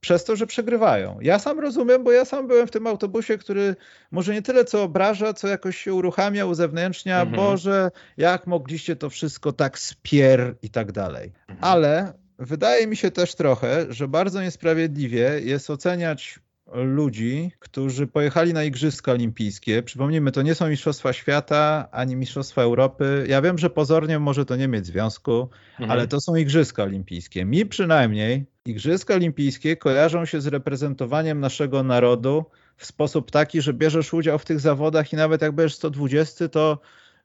[0.00, 1.18] przez to, że przegrywają.
[1.22, 3.76] Ja sam rozumiem, bo ja sam byłem w tym autobusie, który
[4.10, 7.36] może nie tyle co obraża, co jakoś się uruchamia, uzewnętrznia, mhm.
[7.36, 11.32] Boże, jak mogliście to wszystko tak spier i tak dalej.
[11.48, 11.58] Mhm.
[11.60, 16.40] Ale wydaje mi się też trochę, że bardzo niesprawiedliwie jest oceniać
[16.72, 19.82] ludzi, którzy pojechali na Igrzyska Olimpijskie.
[19.82, 23.26] Przypomnijmy, to nie są Mistrzostwa Świata ani Mistrzostwa Europy.
[23.28, 25.90] Ja wiem, że pozornie może to nie mieć związku, mhm.
[25.90, 27.44] ale to są Igrzyska Olimpijskie.
[27.44, 32.44] Mi przynajmniej Igrzyska Olimpijskie kojarzą się z reprezentowaniem naszego narodu
[32.76, 36.78] w sposób taki, że bierzesz udział w tych zawodach i nawet jak będziesz 120, to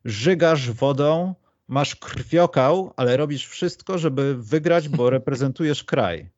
[0.05, 1.35] żygasz wodą,
[1.67, 6.29] masz krwiokał, ale robisz wszystko, żeby wygrać, bo reprezentujesz kraj.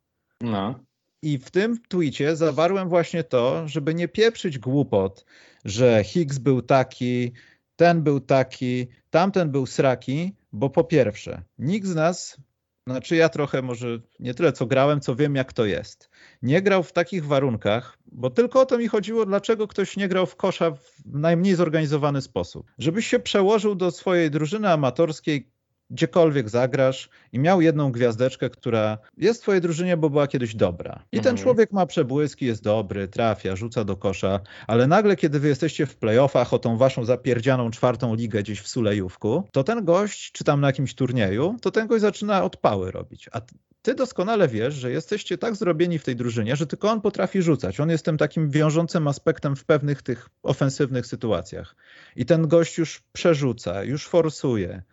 [0.41, 0.79] No.
[1.23, 5.25] I w tym twicie zawarłem właśnie to, żeby nie pieprzyć głupot,
[5.65, 7.31] że Higgs był taki,
[7.75, 12.37] ten był taki, tamten był sraki, bo po pierwsze, nikt z nas,
[12.87, 16.09] znaczy ja trochę może nie tyle co grałem, co wiem jak to jest.
[16.41, 20.25] Nie grał w takich warunkach, bo tylko o to mi chodziło, dlaczego ktoś nie grał
[20.25, 22.71] w kosza w najmniej zorganizowany sposób.
[22.77, 25.52] Żebyś się przełożył do swojej drużyny amatorskiej,
[25.93, 31.03] gdziekolwiek zagrasz i miał jedną gwiazdeczkę, która jest w twojej drużynie, bo była kiedyś dobra.
[31.11, 31.37] I ten mhm.
[31.37, 35.95] człowiek ma przebłyski, jest dobry, trafia, rzuca do kosza, ale nagle, kiedy wy jesteście w
[35.95, 40.61] playoffach o tą waszą zapierdzianą czwartą ligę gdzieś w Sulejówku, to ten gość, czy tam
[40.61, 43.29] na jakimś turnieju, to ten gość zaczyna odpały robić.
[43.31, 43.41] A
[43.81, 47.79] ty doskonale wiesz, że jesteście tak zrobieni w tej drużynie, że tylko on potrafi rzucać.
[47.79, 51.75] On jest tym takim wiążącym aspektem w pewnych tych ofensywnych sytuacjach.
[52.15, 54.83] I ten gość już przerzuca, już forsuje,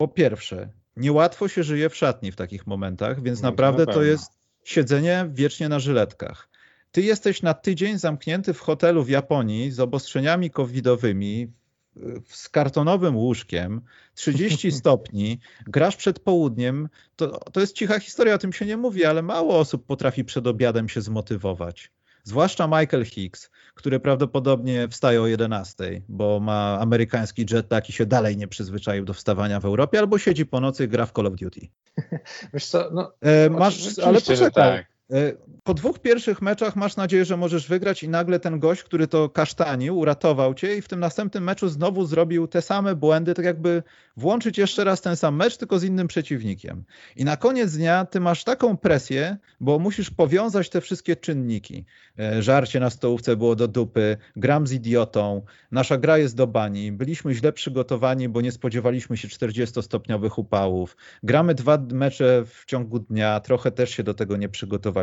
[0.00, 4.02] po pierwsze, niełatwo się żyje w szatni w takich momentach, więc no, naprawdę na to
[4.02, 4.32] jest
[4.64, 6.48] siedzenie wiecznie na żyletkach.
[6.92, 11.52] Ty jesteś na tydzień zamknięty w hotelu w Japonii z obostrzeniami covidowymi,
[12.28, 13.80] z kartonowym łóżkiem,
[14.14, 19.04] 30 stopni, grasz przed południem, to, to jest cicha historia, o tym się nie mówi,
[19.04, 21.90] ale mało osób potrafi przed obiadem się zmotywować.
[22.24, 28.36] Zwłaszcza Michael Hicks, który prawdopodobnie wstaje o 11, bo ma amerykański jet i się dalej
[28.36, 31.34] nie przyzwyczaił do wstawania w Europie, albo siedzi po nocy i gra w Call of
[31.34, 31.60] Duty.
[32.54, 34.50] Wiesz co, no, e, masz, ale poczekaj.
[34.52, 34.89] Tak.
[35.12, 35.32] E,
[35.64, 39.28] po dwóch pierwszych meczach masz nadzieję, że możesz wygrać i nagle ten gość, który to
[39.28, 43.82] kasztanił, uratował cię i w tym następnym meczu znowu zrobił te same błędy, tak jakby
[44.16, 46.84] włączyć jeszcze raz ten sam mecz, tylko z innym przeciwnikiem.
[47.16, 51.84] I na koniec dnia ty masz taką presję, bo musisz powiązać te wszystkie czynniki.
[52.18, 56.92] E, żarcie na stołówce było do dupy, gram z idiotą, nasza gra jest do bani,
[56.92, 63.40] byliśmy źle przygotowani, bo nie spodziewaliśmy się 40-stopniowych upałów, gramy dwa mecze w ciągu dnia,
[63.40, 64.99] trochę też się do tego nie przygotowaliśmy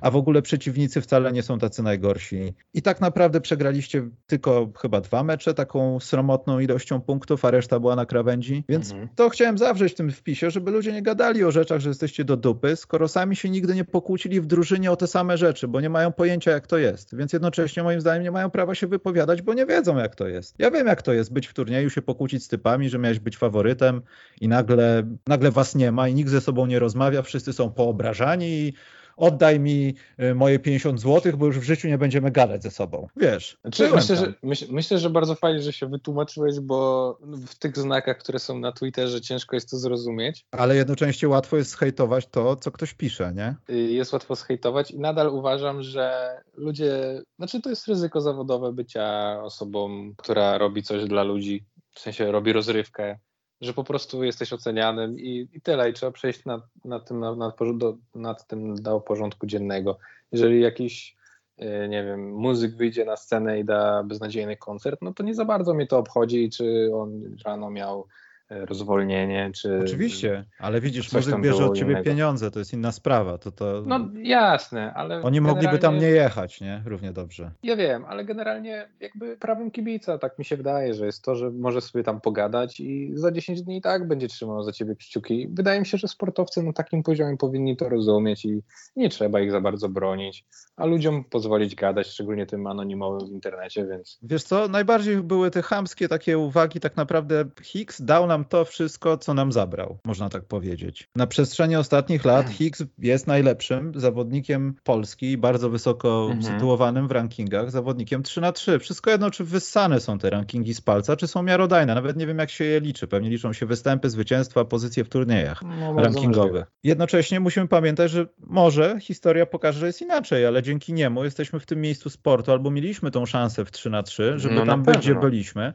[0.00, 2.54] a w ogóle przeciwnicy wcale nie są tacy najgorsi.
[2.74, 7.96] I tak naprawdę przegraliście tylko chyba dwa mecze taką sromotną ilością punktów, a reszta była
[7.96, 8.64] na krawędzi.
[8.68, 9.08] Więc mhm.
[9.14, 12.36] to chciałem zawrzeć w tym wpisie, żeby ludzie nie gadali o rzeczach, że jesteście do
[12.36, 15.90] dupy, skoro sami się nigdy nie pokłócili w drużynie o te same rzeczy, bo nie
[15.90, 17.16] mają pojęcia jak to jest.
[17.16, 20.54] Więc jednocześnie moim zdaniem nie mają prawa się wypowiadać, bo nie wiedzą jak to jest.
[20.58, 23.36] Ja wiem jak to jest być w turnieju, się pokłócić z typami, że miałeś być
[23.36, 24.02] faworytem
[24.40, 28.46] i nagle, nagle was nie ma i nikt ze sobą nie rozmawia, wszyscy są poobrażani
[28.46, 28.72] i
[29.18, 33.08] oddaj mi y, moje 50 zł, bo już w życiu nie będziemy gadać ze sobą.
[33.16, 33.58] Wiesz.
[33.60, 38.18] Znaczy, myślę, że, myśl, myślę, że bardzo fajnie, że się wytłumaczyłeś, bo w tych znakach,
[38.18, 40.46] które są na Twitterze, ciężko jest to zrozumieć.
[40.50, 43.56] Ale jednocześnie łatwo jest zhejtować to, co ktoś pisze, nie?
[43.70, 49.38] Y, jest łatwo zhejtować i nadal uważam, że ludzie, znaczy to jest ryzyko zawodowe bycia
[49.42, 51.64] osobą, która robi coś dla ludzi,
[51.94, 53.18] w sensie robi rozrywkę,
[53.60, 55.90] że po prostu jesteś ocenianym i, i tyle.
[55.90, 59.98] I trzeba przejść nad, nad, tym, nad, nad, do, nad tym do porządku dziennego.
[60.32, 61.16] Jeżeli jakiś,
[61.56, 65.44] e, nie wiem, muzyk wyjdzie na scenę i da beznadziejny koncert, no to nie za
[65.44, 68.06] bardzo mnie to obchodzi, czy on rano miał
[68.50, 69.80] rozwolnienie, czy...
[69.84, 72.10] Oczywiście, ale widzisz, muzyk bierze od ciebie innego.
[72.10, 73.38] pieniądze, to jest inna sprawa.
[73.38, 73.82] To, to...
[73.86, 75.14] No jasne, ale...
[75.22, 75.40] Oni generalnie...
[75.40, 76.82] mogliby tam nie jechać, nie?
[76.86, 77.50] Równie dobrze.
[77.62, 81.50] Ja wiem, ale generalnie jakby prawem kibica, tak mi się wydaje, że jest to, że
[81.50, 85.48] może sobie tam pogadać i za 10 dni i tak będzie trzymał za ciebie kciuki.
[85.52, 88.62] Wydaje mi się, że sportowcy na takim poziomie powinni to rozumieć i
[88.96, 90.44] nie trzeba ich za bardzo bronić,
[90.76, 94.18] a ludziom pozwolić gadać, szczególnie tym anonimowym w internecie, więc...
[94.22, 98.64] Wiesz co, najbardziej były te chamskie takie uwagi, tak naprawdę Hicks dał nam nam to
[98.64, 101.08] wszystko, co nam zabrał, można tak powiedzieć.
[101.16, 102.54] Na przestrzeni ostatnich lat hmm.
[102.54, 106.42] Higgs jest najlepszym zawodnikiem Polski, bardzo wysoko mhm.
[106.42, 108.78] sytuowanym w rankingach, zawodnikiem 3 na 3.
[108.78, 111.94] Wszystko jedno, czy wyssane są te rankingi z palca, czy są miarodajne.
[111.94, 113.06] Nawet nie wiem, jak się je liczy.
[113.06, 116.66] Pewnie liczą się występy, zwycięstwa, pozycje w turniejach no, rankingowych.
[116.84, 121.66] Jednocześnie musimy pamiętać, że może historia pokaże, że jest inaczej, ale dzięki niemu jesteśmy w
[121.66, 124.98] tym miejscu sportu, albo mieliśmy tą szansę w 3 na 3, żeby no, tam być,
[124.98, 125.74] gdzie byliśmy.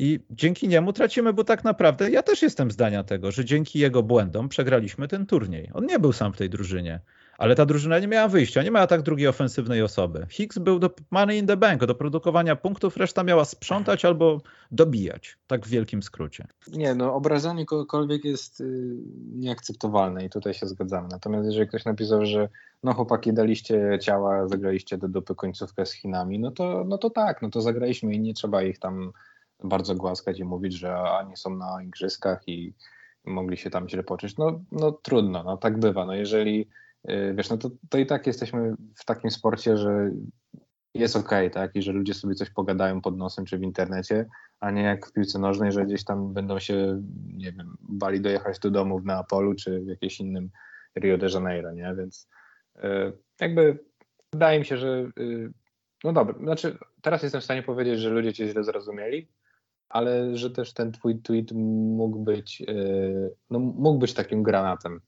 [0.00, 4.02] I dzięki niemu tracimy, bo tak naprawdę ja też jestem zdania tego, że dzięki jego
[4.02, 5.70] błędom przegraliśmy ten turniej.
[5.74, 7.00] On nie był sam w tej drużynie,
[7.38, 10.26] ale ta drużyna nie miała wyjścia, nie miała tak drugiej ofensywnej osoby.
[10.30, 14.40] Hicks był do money in the bank, do produkowania punktów, reszta miała sprzątać albo
[14.70, 16.46] dobijać, tak w wielkim skrócie.
[16.72, 18.96] Nie, no obrażanie kogokolwiek jest y,
[19.32, 21.08] nieakceptowalne i tutaj się zgadzamy.
[21.10, 22.48] Natomiast jeżeli ktoś napisał, że
[22.82, 27.42] no chłopaki daliście ciała, zagraliście do dupy końcówkę z Chinami, no to, no to tak,
[27.42, 29.12] no to zagraliśmy i nie trzeba ich tam
[29.64, 32.74] bardzo głaskać i mówić, że oni są na igrzyskach i
[33.24, 34.36] mogli się tam źle poczuć.
[34.36, 36.06] No, no trudno, no tak bywa.
[36.06, 36.68] No jeżeli
[37.10, 40.10] y, wiesz, no to, to i tak jesteśmy w takim sporcie, że
[40.94, 41.76] jest okej, okay, tak?
[41.76, 44.26] I że ludzie sobie coś pogadają pod nosem czy w internecie,
[44.60, 47.02] a nie jak w piłce nożnej, że gdzieś tam będą się,
[47.36, 50.50] nie wiem, bali dojechać do domu w Neapolu czy w jakimś innym
[50.98, 51.94] Rio de Janeiro, nie?
[51.98, 52.28] Więc
[52.76, 52.80] y,
[53.40, 53.78] jakby
[54.32, 55.52] wydaje mi się, że y,
[56.04, 59.28] no dobra, znaczy teraz jestem w stanie powiedzieć, że ludzie cię źle zrozumieli,
[59.90, 65.00] ale że też ten twój tweet mógł być, y, no, mógł być takim granatem,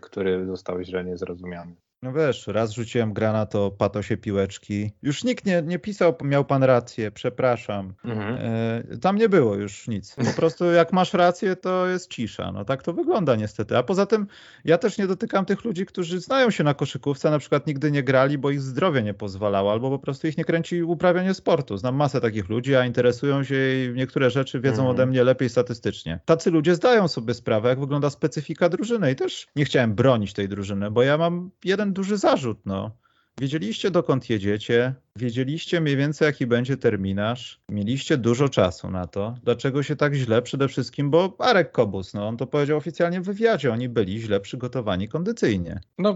[0.00, 1.76] który został źle niezrozumiany.
[2.04, 4.90] No wiesz, raz rzuciłem granat o patosie piłeczki.
[5.02, 7.94] Już nikt nie, nie pisał, miał pan rację, przepraszam.
[8.04, 8.38] Mhm.
[8.92, 10.14] E, tam nie było już nic.
[10.14, 12.52] Po prostu jak masz rację, to jest cisza.
[12.52, 13.76] No tak to wygląda niestety.
[13.76, 14.26] A poza tym
[14.64, 18.02] ja też nie dotykam tych ludzi, którzy znają się na koszykówce, na przykład nigdy nie
[18.02, 21.76] grali, bo ich zdrowie nie pozwalało, albo po prostu ich nie kręci uprawianie sportu.
[21.76, 24.90] Znam masę takich ludzi, a interesują się i niektóre rzeczy wiedzą mhm.
[24.90, 26.20] ode mnie lepiej statystycznie.
[26.24, 30.48] Tacy ludzie zdają sobie sprawę, jak wygląda specyfika drużyny i też nie chciałem bronić tej
[30.48, 32.58] drużyny, bo ja mam jeden duży zarzut.
[32.66, 32.90] No.
[33.40, 39.34] Wiedzieliście dokąd jedziecie, wiedzieliście mniej więcej jaki będzie terminarz, mieliście dużo czasu na to.
[39.42, 40.42] Dlaczego się tak źle?
[40.42, 44.40] Przede wszystkim, bo Arek Kobus, no on to powiedział oficjalnie w wywiadzie, oni byli źle
[44.40, 45.80] przygotowani kondycyjnie.
[45.98, 46.10] No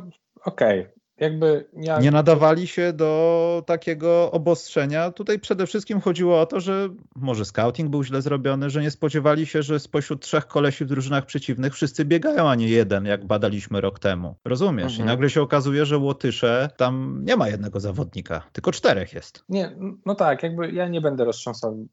[0.45, 2.01] okej, okay jakby ja...
[2.01, 5.11] nie nadawali się do takiego obostrzenia.
[5.11, 9.47] Tutaj przede wszystkim chodziło o to, że może scouting był źle zrobiony, że nie spodziewali
[9.47, 13.81] się, że spośród trzech kolesi w drużynach przeciwnych wszyscy biegają, a nie jeden, jak badaliśmy
[13.81, 14.35] rok temu.
[14.45, 14.93] Rozumiesz?
[14.93, 15.03] Mhm.
[15.03, 19.45] I nagle się okazuje, że Łotysze tam nie ma jednego zawodnika, tylko czterech jest.
[19.49, 21.87] Nie, no tak, jakby ja nie będę roztrząsał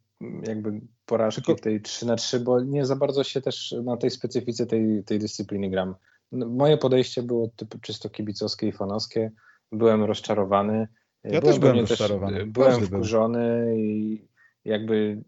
[0.47, 1.61] jakby porażki tylko...
[1.61, 5.19] tej 3 na 3, bo nie za bardzo się też na tej specyfice tej, tej
[5.19, 5.95] dyscypliny gram.
[6.35, 9.31] No, moje podejście było typu czysto kibicowskie i fanowskie.
[9.71, 10.87] Byłem rozczarowany.
[11.23, 12.37] Ja byłem też byłem rozczarowany.
[12.37, 14.21] Też, byłem wkurzony i
[14.65, 15.23] jakby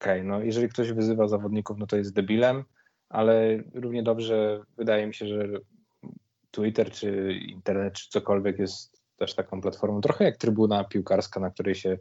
[0.00, 2.64] okej, okay, no jeżeli ktoś wyzywa zawodników, no to jest debilem,
[3.08, 5.48] ale równie dobrze wydaje mi się, że
[6.50, 11.74] Twitter czy internet czy cokolwiek jest też taką platformą, trochę jak trybuna piłkarska, na której
[11.74, 11.98] się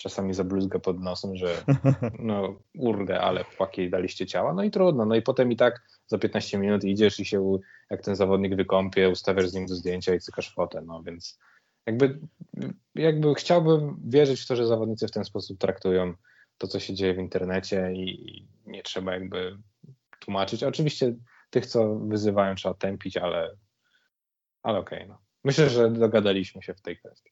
[0.00, 1.64] czasami zabluzga pod nosem, że
[2.18, 6.18] no urde, ale chłopaki daliście ciała, no i trudno, no i potem i tak za
[6.18, 7.58] 15 minut idziesz i się
[7.90, 11.38] jak ten zawodnik wykąpie, ustawiasz z nim do zdjęcia i cykasz fotę, no więc
[11.86, 12.18] jakby,
[12.94, 16.14] jakby chciałbym wierzyć w to, że zawodnicy w ten sposób traktują
[16.58, 19.58] to, co się dzieje w internecie i nie trzeba jakby
[20.20, 20.62] tłumaczyć.
[20.62, 21.14] Oczywiście
[21.50, 23.56] tych, co wyzywają, trzeba tępić, ale,
[24.62, 25.18] ale okej, okay, no.
[25.44, 27.30] Myślę, że dogadaliśmy się w tej kwestii.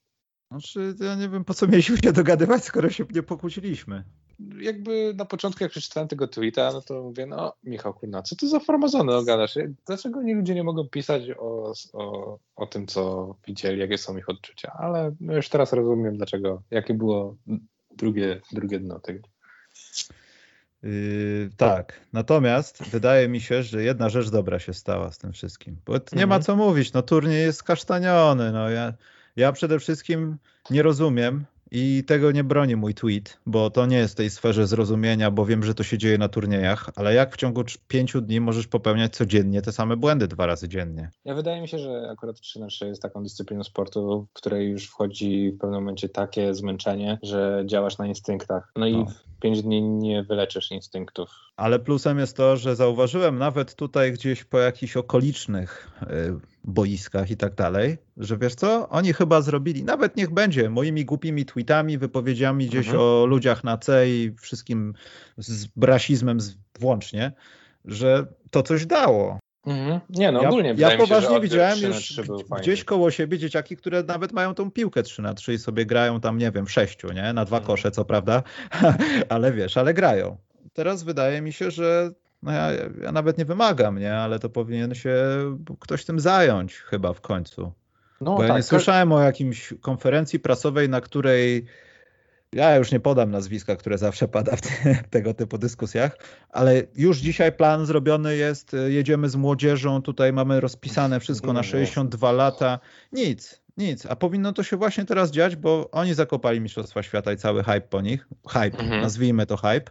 [0.51, 4.05] Znaczy, ja nie wiem, po co mieliśmy się dogadywać, skoro się nie pokłóciliśmy.
[4.61, 8.49] Jakby na początku, jak przeczytałem tego tweeta, no to mówię, no Michał, kurna, co to
[8.49, 9.55] za farmazony ogadasz?
[9.87, 14.29] Dlaczego nie ludzie nie mogą pisać o, o, o tym, co widzieli, jakie są ich
[14.29, 14.73] odczucia?
[14.79, 17.37] Ale no już teraz rozumiem, dlaczego, jakie było
[17.97, 19.29] drugie, drugie dno tego.
[20.83, 25.77] Yy, tak, natomiast wydaje mi się, że jedna rzecz dobra się stała z tym wszystkim.
[25.87, 26.29] Bo nie mhm.
[26.29, 28.93] ma co mówić, no turniej jest kasztaniony, no ja
[29.39, 30.37] ja przede wszystkim
[30.71, 34.67] nie rozumiem i tego nie broni mój tweet, bo to nie jest w tej sferze
[34.67, 38.41] zrozumienia, bo wiem, że to się dzieje na turniejach, ale jak w ciągu pięciu dni
[38.41, 41.11] możesz popełniać codziennie te same błędy dwa razy dziennie?
[41.25, 44.71] Ja wydaje mi się, że akurat 3 na 3 jest taką dyscypliną sportu, w której
[44.71, 48.73] już wchodzi w pewnym momencie takie zmęczenie, że działasz na instynktach.
[48.77, 49.07] No i no.
[49.07, 51.48] w pięć dni nie wyleczysz instynktów.
[51.59, 56.07] Ale plusem jest to, że zauważyłem nawet tutaj gdzieś po jakichś okolicznych y,
[56.65, 61.45] boiskach i tak dalej, że wiesz co, oni chyba zrobili, nawet niech będzie moimi głupimi
[61.45, 63.05] tweetami, wypowiedziami gdzieś mhm.
[63.05, 64.95] o ludziach na C i wszystkim
[65.39, 66.39] z rasizmem
[66.81, 67.33] włącznie,
[67.85, 69.39] że to coś dało.
[69.67, 70.01] Mhm.
[70.11, 72.21] Nie, no ogólnie Ja, ja poważnie widziałem już
[72.61, 76.21] gdzieś koło siebie dzieciaki, które nawet mają tą piłkę 3 na 3 i sobie grają
[76.21, 77.33] tam, nie wiem, w sześciu, nie?
[77.33, 77.65] Na dwa mhm.
[77.67, 78.43] kosze, co prawda,
[79.29, 80.37] ale wiesz, ale grają.
[80.79, 82.11] Teraz wydaje mi się, że
[82.43, 82.71] no ja,
[83.03, 84.17] ja nawet nie wymagam, nie?
[84.17, 85.15] Ale to powinien się
[85.81, 87.73] ktoś tym zająć chyba w końcu.
[88.21, 91.65] No, Bo ja tak, nie słyszałem o jakimś konferencji prasowej, na której
[92.53, 94.71] ja już nie podam nazwiska, które zawsze pada w te,
[95.11, 96.17] tego typu dyskusjach,
[96.51, 102.33] ale już dzisiaj plan zrobiony jest, jedziemy z młodzieżą, tutaj mamy rozpisane wszystko na 62
[102.33, 102.79] lata.
[103.13, 104.07] Nic, nic.
[104.07, 107.81] A powinno to się właśnie teraz dziać, bo oni zakopali Mistrzostwa Świata i cały hype
[107.81, 108.29] po nich.
[108.49, 109.01] Hype, mhm.
[109.01, 109.91] nazwijmy to hype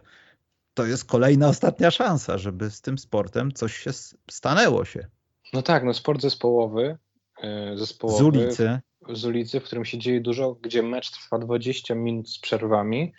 [0.78, 3.90] to jest kolejna ostatnia szansa, żeby z tym sportem coś się
[4.30, 5.06] stanęło się.
[5.52, 6.98] No tak, no sport zespołowy,
[7.42, 8.80] e, zespołowy z ulicy.
[9.08, 13.12] Z ulicy, w którym się dzieje dużo, gdzie mecz trwa 20 minut z przerwami,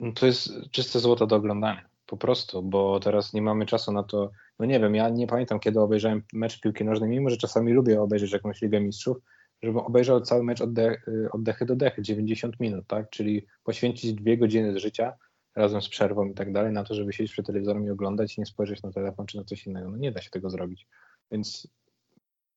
[0.00, 1.88] no to jest czyste złoto do oglądania.
[2.06, 4.30] po prostu, bo teraz nie mamy czasu na to.
[4.58, 8.02] No nie wiem, ja nie pamiętam, kiedy obejrzałem mecz piłki nożnej, mimo że czasami lubię
[8.02, 9.16] obejrzeć jakąś Ligę Mistrzów,
[9.62, 11.00] żebym obejrzał cały mecz od, de,
[11.32, 13.10] od dechy do dechy, 90 minut, tak?
[13.10, 15.12] Czyli poświęcić dwie godziny z życia
[15.58, 18.40] razem z przerwą i tak dalej na to, żeby siedzieć przed telewizorem i oglądać i
[18.40, 19.90] nie spojrzeć na telefon czy na coś innego.
[19.90, 20.86] No nie da się tego zrobić.
[21.32, 21.68] Więc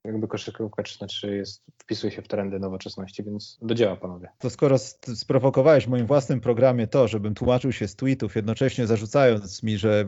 [0.03, 4.29] jakby koszykówka 3 na 3 jest, wpisuje się w trendy nowoczesności, więc do dzieła panowie.
[4.39, 4.77] To skoro
[5.15, 10.05] sprowokowałeś w moim własnym programie to, żebym tłumaczył się z tweetów, jednocześnie zarzucając mi, że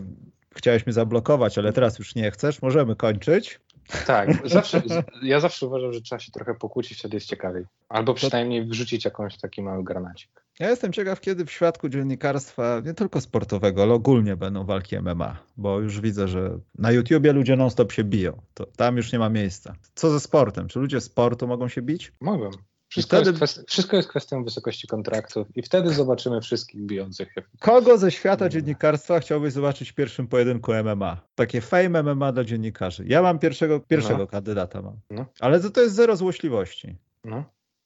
[0.55, 3.59] chciałeś mnie zablokować, ale teraz już nie chcesz, możemy kończyć.
[4.07, 4.81] Tak, zawsze,
[5.23, 7.65] ja zawsze uważam, że trzeba się trochę pokłócić, wtedy jest ciekawiej.
[7.89, 10.42] Albo przynajmniej wrzucić jakąś taki mały granacik.
[10.59, 15.37] Ja jestem ciekaw, kiedy w świadku dziennikarstwa, nie tylko sportowego, ale ogólnie będą walki MMA,
[15.57, 18.41] bo już widzę, że na YouTubie ludzie non-stop się biją.
[18.53, 19.75] To tam już nie ma miejsca.
[19.95, 20.67] Co ze sportem?
[20.67, 22.11] Czy ludzie sportu mogą się bić?
[22.21, 22.49] Mogą.
[22.87, 23.29] Wszystko, wtedy...
[23.29, 23.69] jest kwest...
[23.69, 27.35] Wszystko jest kwestią wysokości kontraktów i wtedy zobaczymy wszystkich bijących.
[27.59, 31.21] Kogo ze świata dziennikarstwa chciałbyś zobaczyć w pierwszym pojedynku MMA?
[31.35, 33.03] Takie fame MMA dla dziennikarzy.
[33.07, 34.27] Ja mam pierwszego, pierwszego no.
[34.27, 34.99] kandydata, mam.
[35.09, 35.25] No.
[35.39, 36.97] ale to, to jest zero złośliwości.
[37.23, 37.43] No.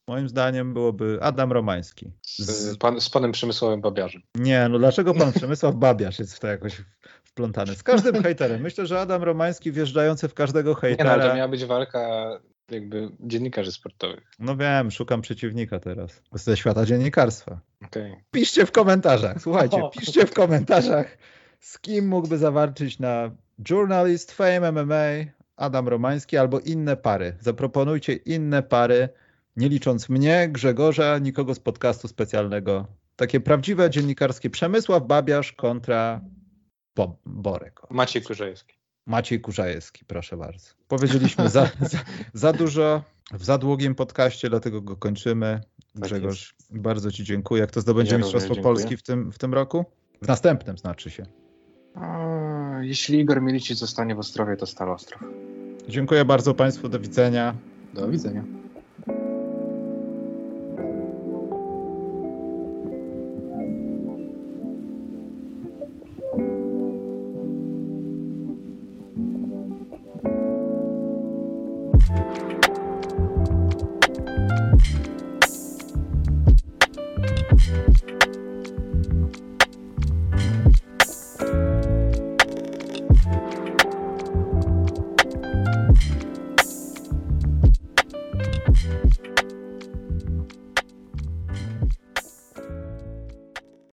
[0.08, 2.12] Moim zdaniem byłoby Adam Romański.
[2.22, 4.22] Z, pan, z panem Przemysławem Babiarzem.
[4.36, 6.82] Nie, no dlaczego pan Przemysław Babiarz jest w to jakoś
[7.24, 7.76] wplątany?
[7.76, 8.62] Z każdym hejterem.
[8.62, 11.16] Myślę, że Adam Romański wjeżdżający w każdego hejtera.
[11.16, 12.30] Nie, no, to miała być walka
[12.72, 14.32] jakby dziennikarzy sportowych.
[14.40, 16.22] No wiem, szukam przeciwnika teraz.
[16.34, 17.60] Ze świata dziennikarstwa.
[17.86, 18.24] Okay.
[18.32, 21.18] Piszcie w komentarzach, słuchajcie, piszcie w komentarzach,
[21.60, 23.32] z kim mógłby zawarczyć na
[23.70, 27.36] Journalist, Fame MMA, Adam Romański albo inne pary.
[27.42, 29.10] Zaproponujcie inne pary,
[29.58, 32.88] nie licząc mnie, Grzegorza, nikogo z podcastu specjalnego.
[33.16, 36.22] Takie prawdziwe dziennikarskie Przemysław Babiarz kontra
[36.96, 37.82] Bob, Borek.
[37.90, 38.78] Maciej Kurzajewski.
[39.06, 40.70] Maciej Kurzajewski, proszę bardzo.
[40.88, 42.00] Powiedzieliśmy za, za,
[42.34, 43.04] za, dużo
[43.34, 45.62] w za długim podcaście, dlatego go kończymy.
[45.94, 47.68] Tak Grzegorz, tak bardzo Ci dziękuję.
[47.68, 49.86] Kto zdobędzie ja Mistrzostwo Polski w tym, w tym roku?
[50.22, 51.26] W następnym znaczy się.
[51.96, 55.24] A, jeśli Igor Milicic zostanie w Ostrowie, to Stal Ostrów.
[55.88, 56.90] Dziękuję bardzo Państwu.
[56.90, 57.56] Do widzenia.
[57.94, 58.44] Do widzenia.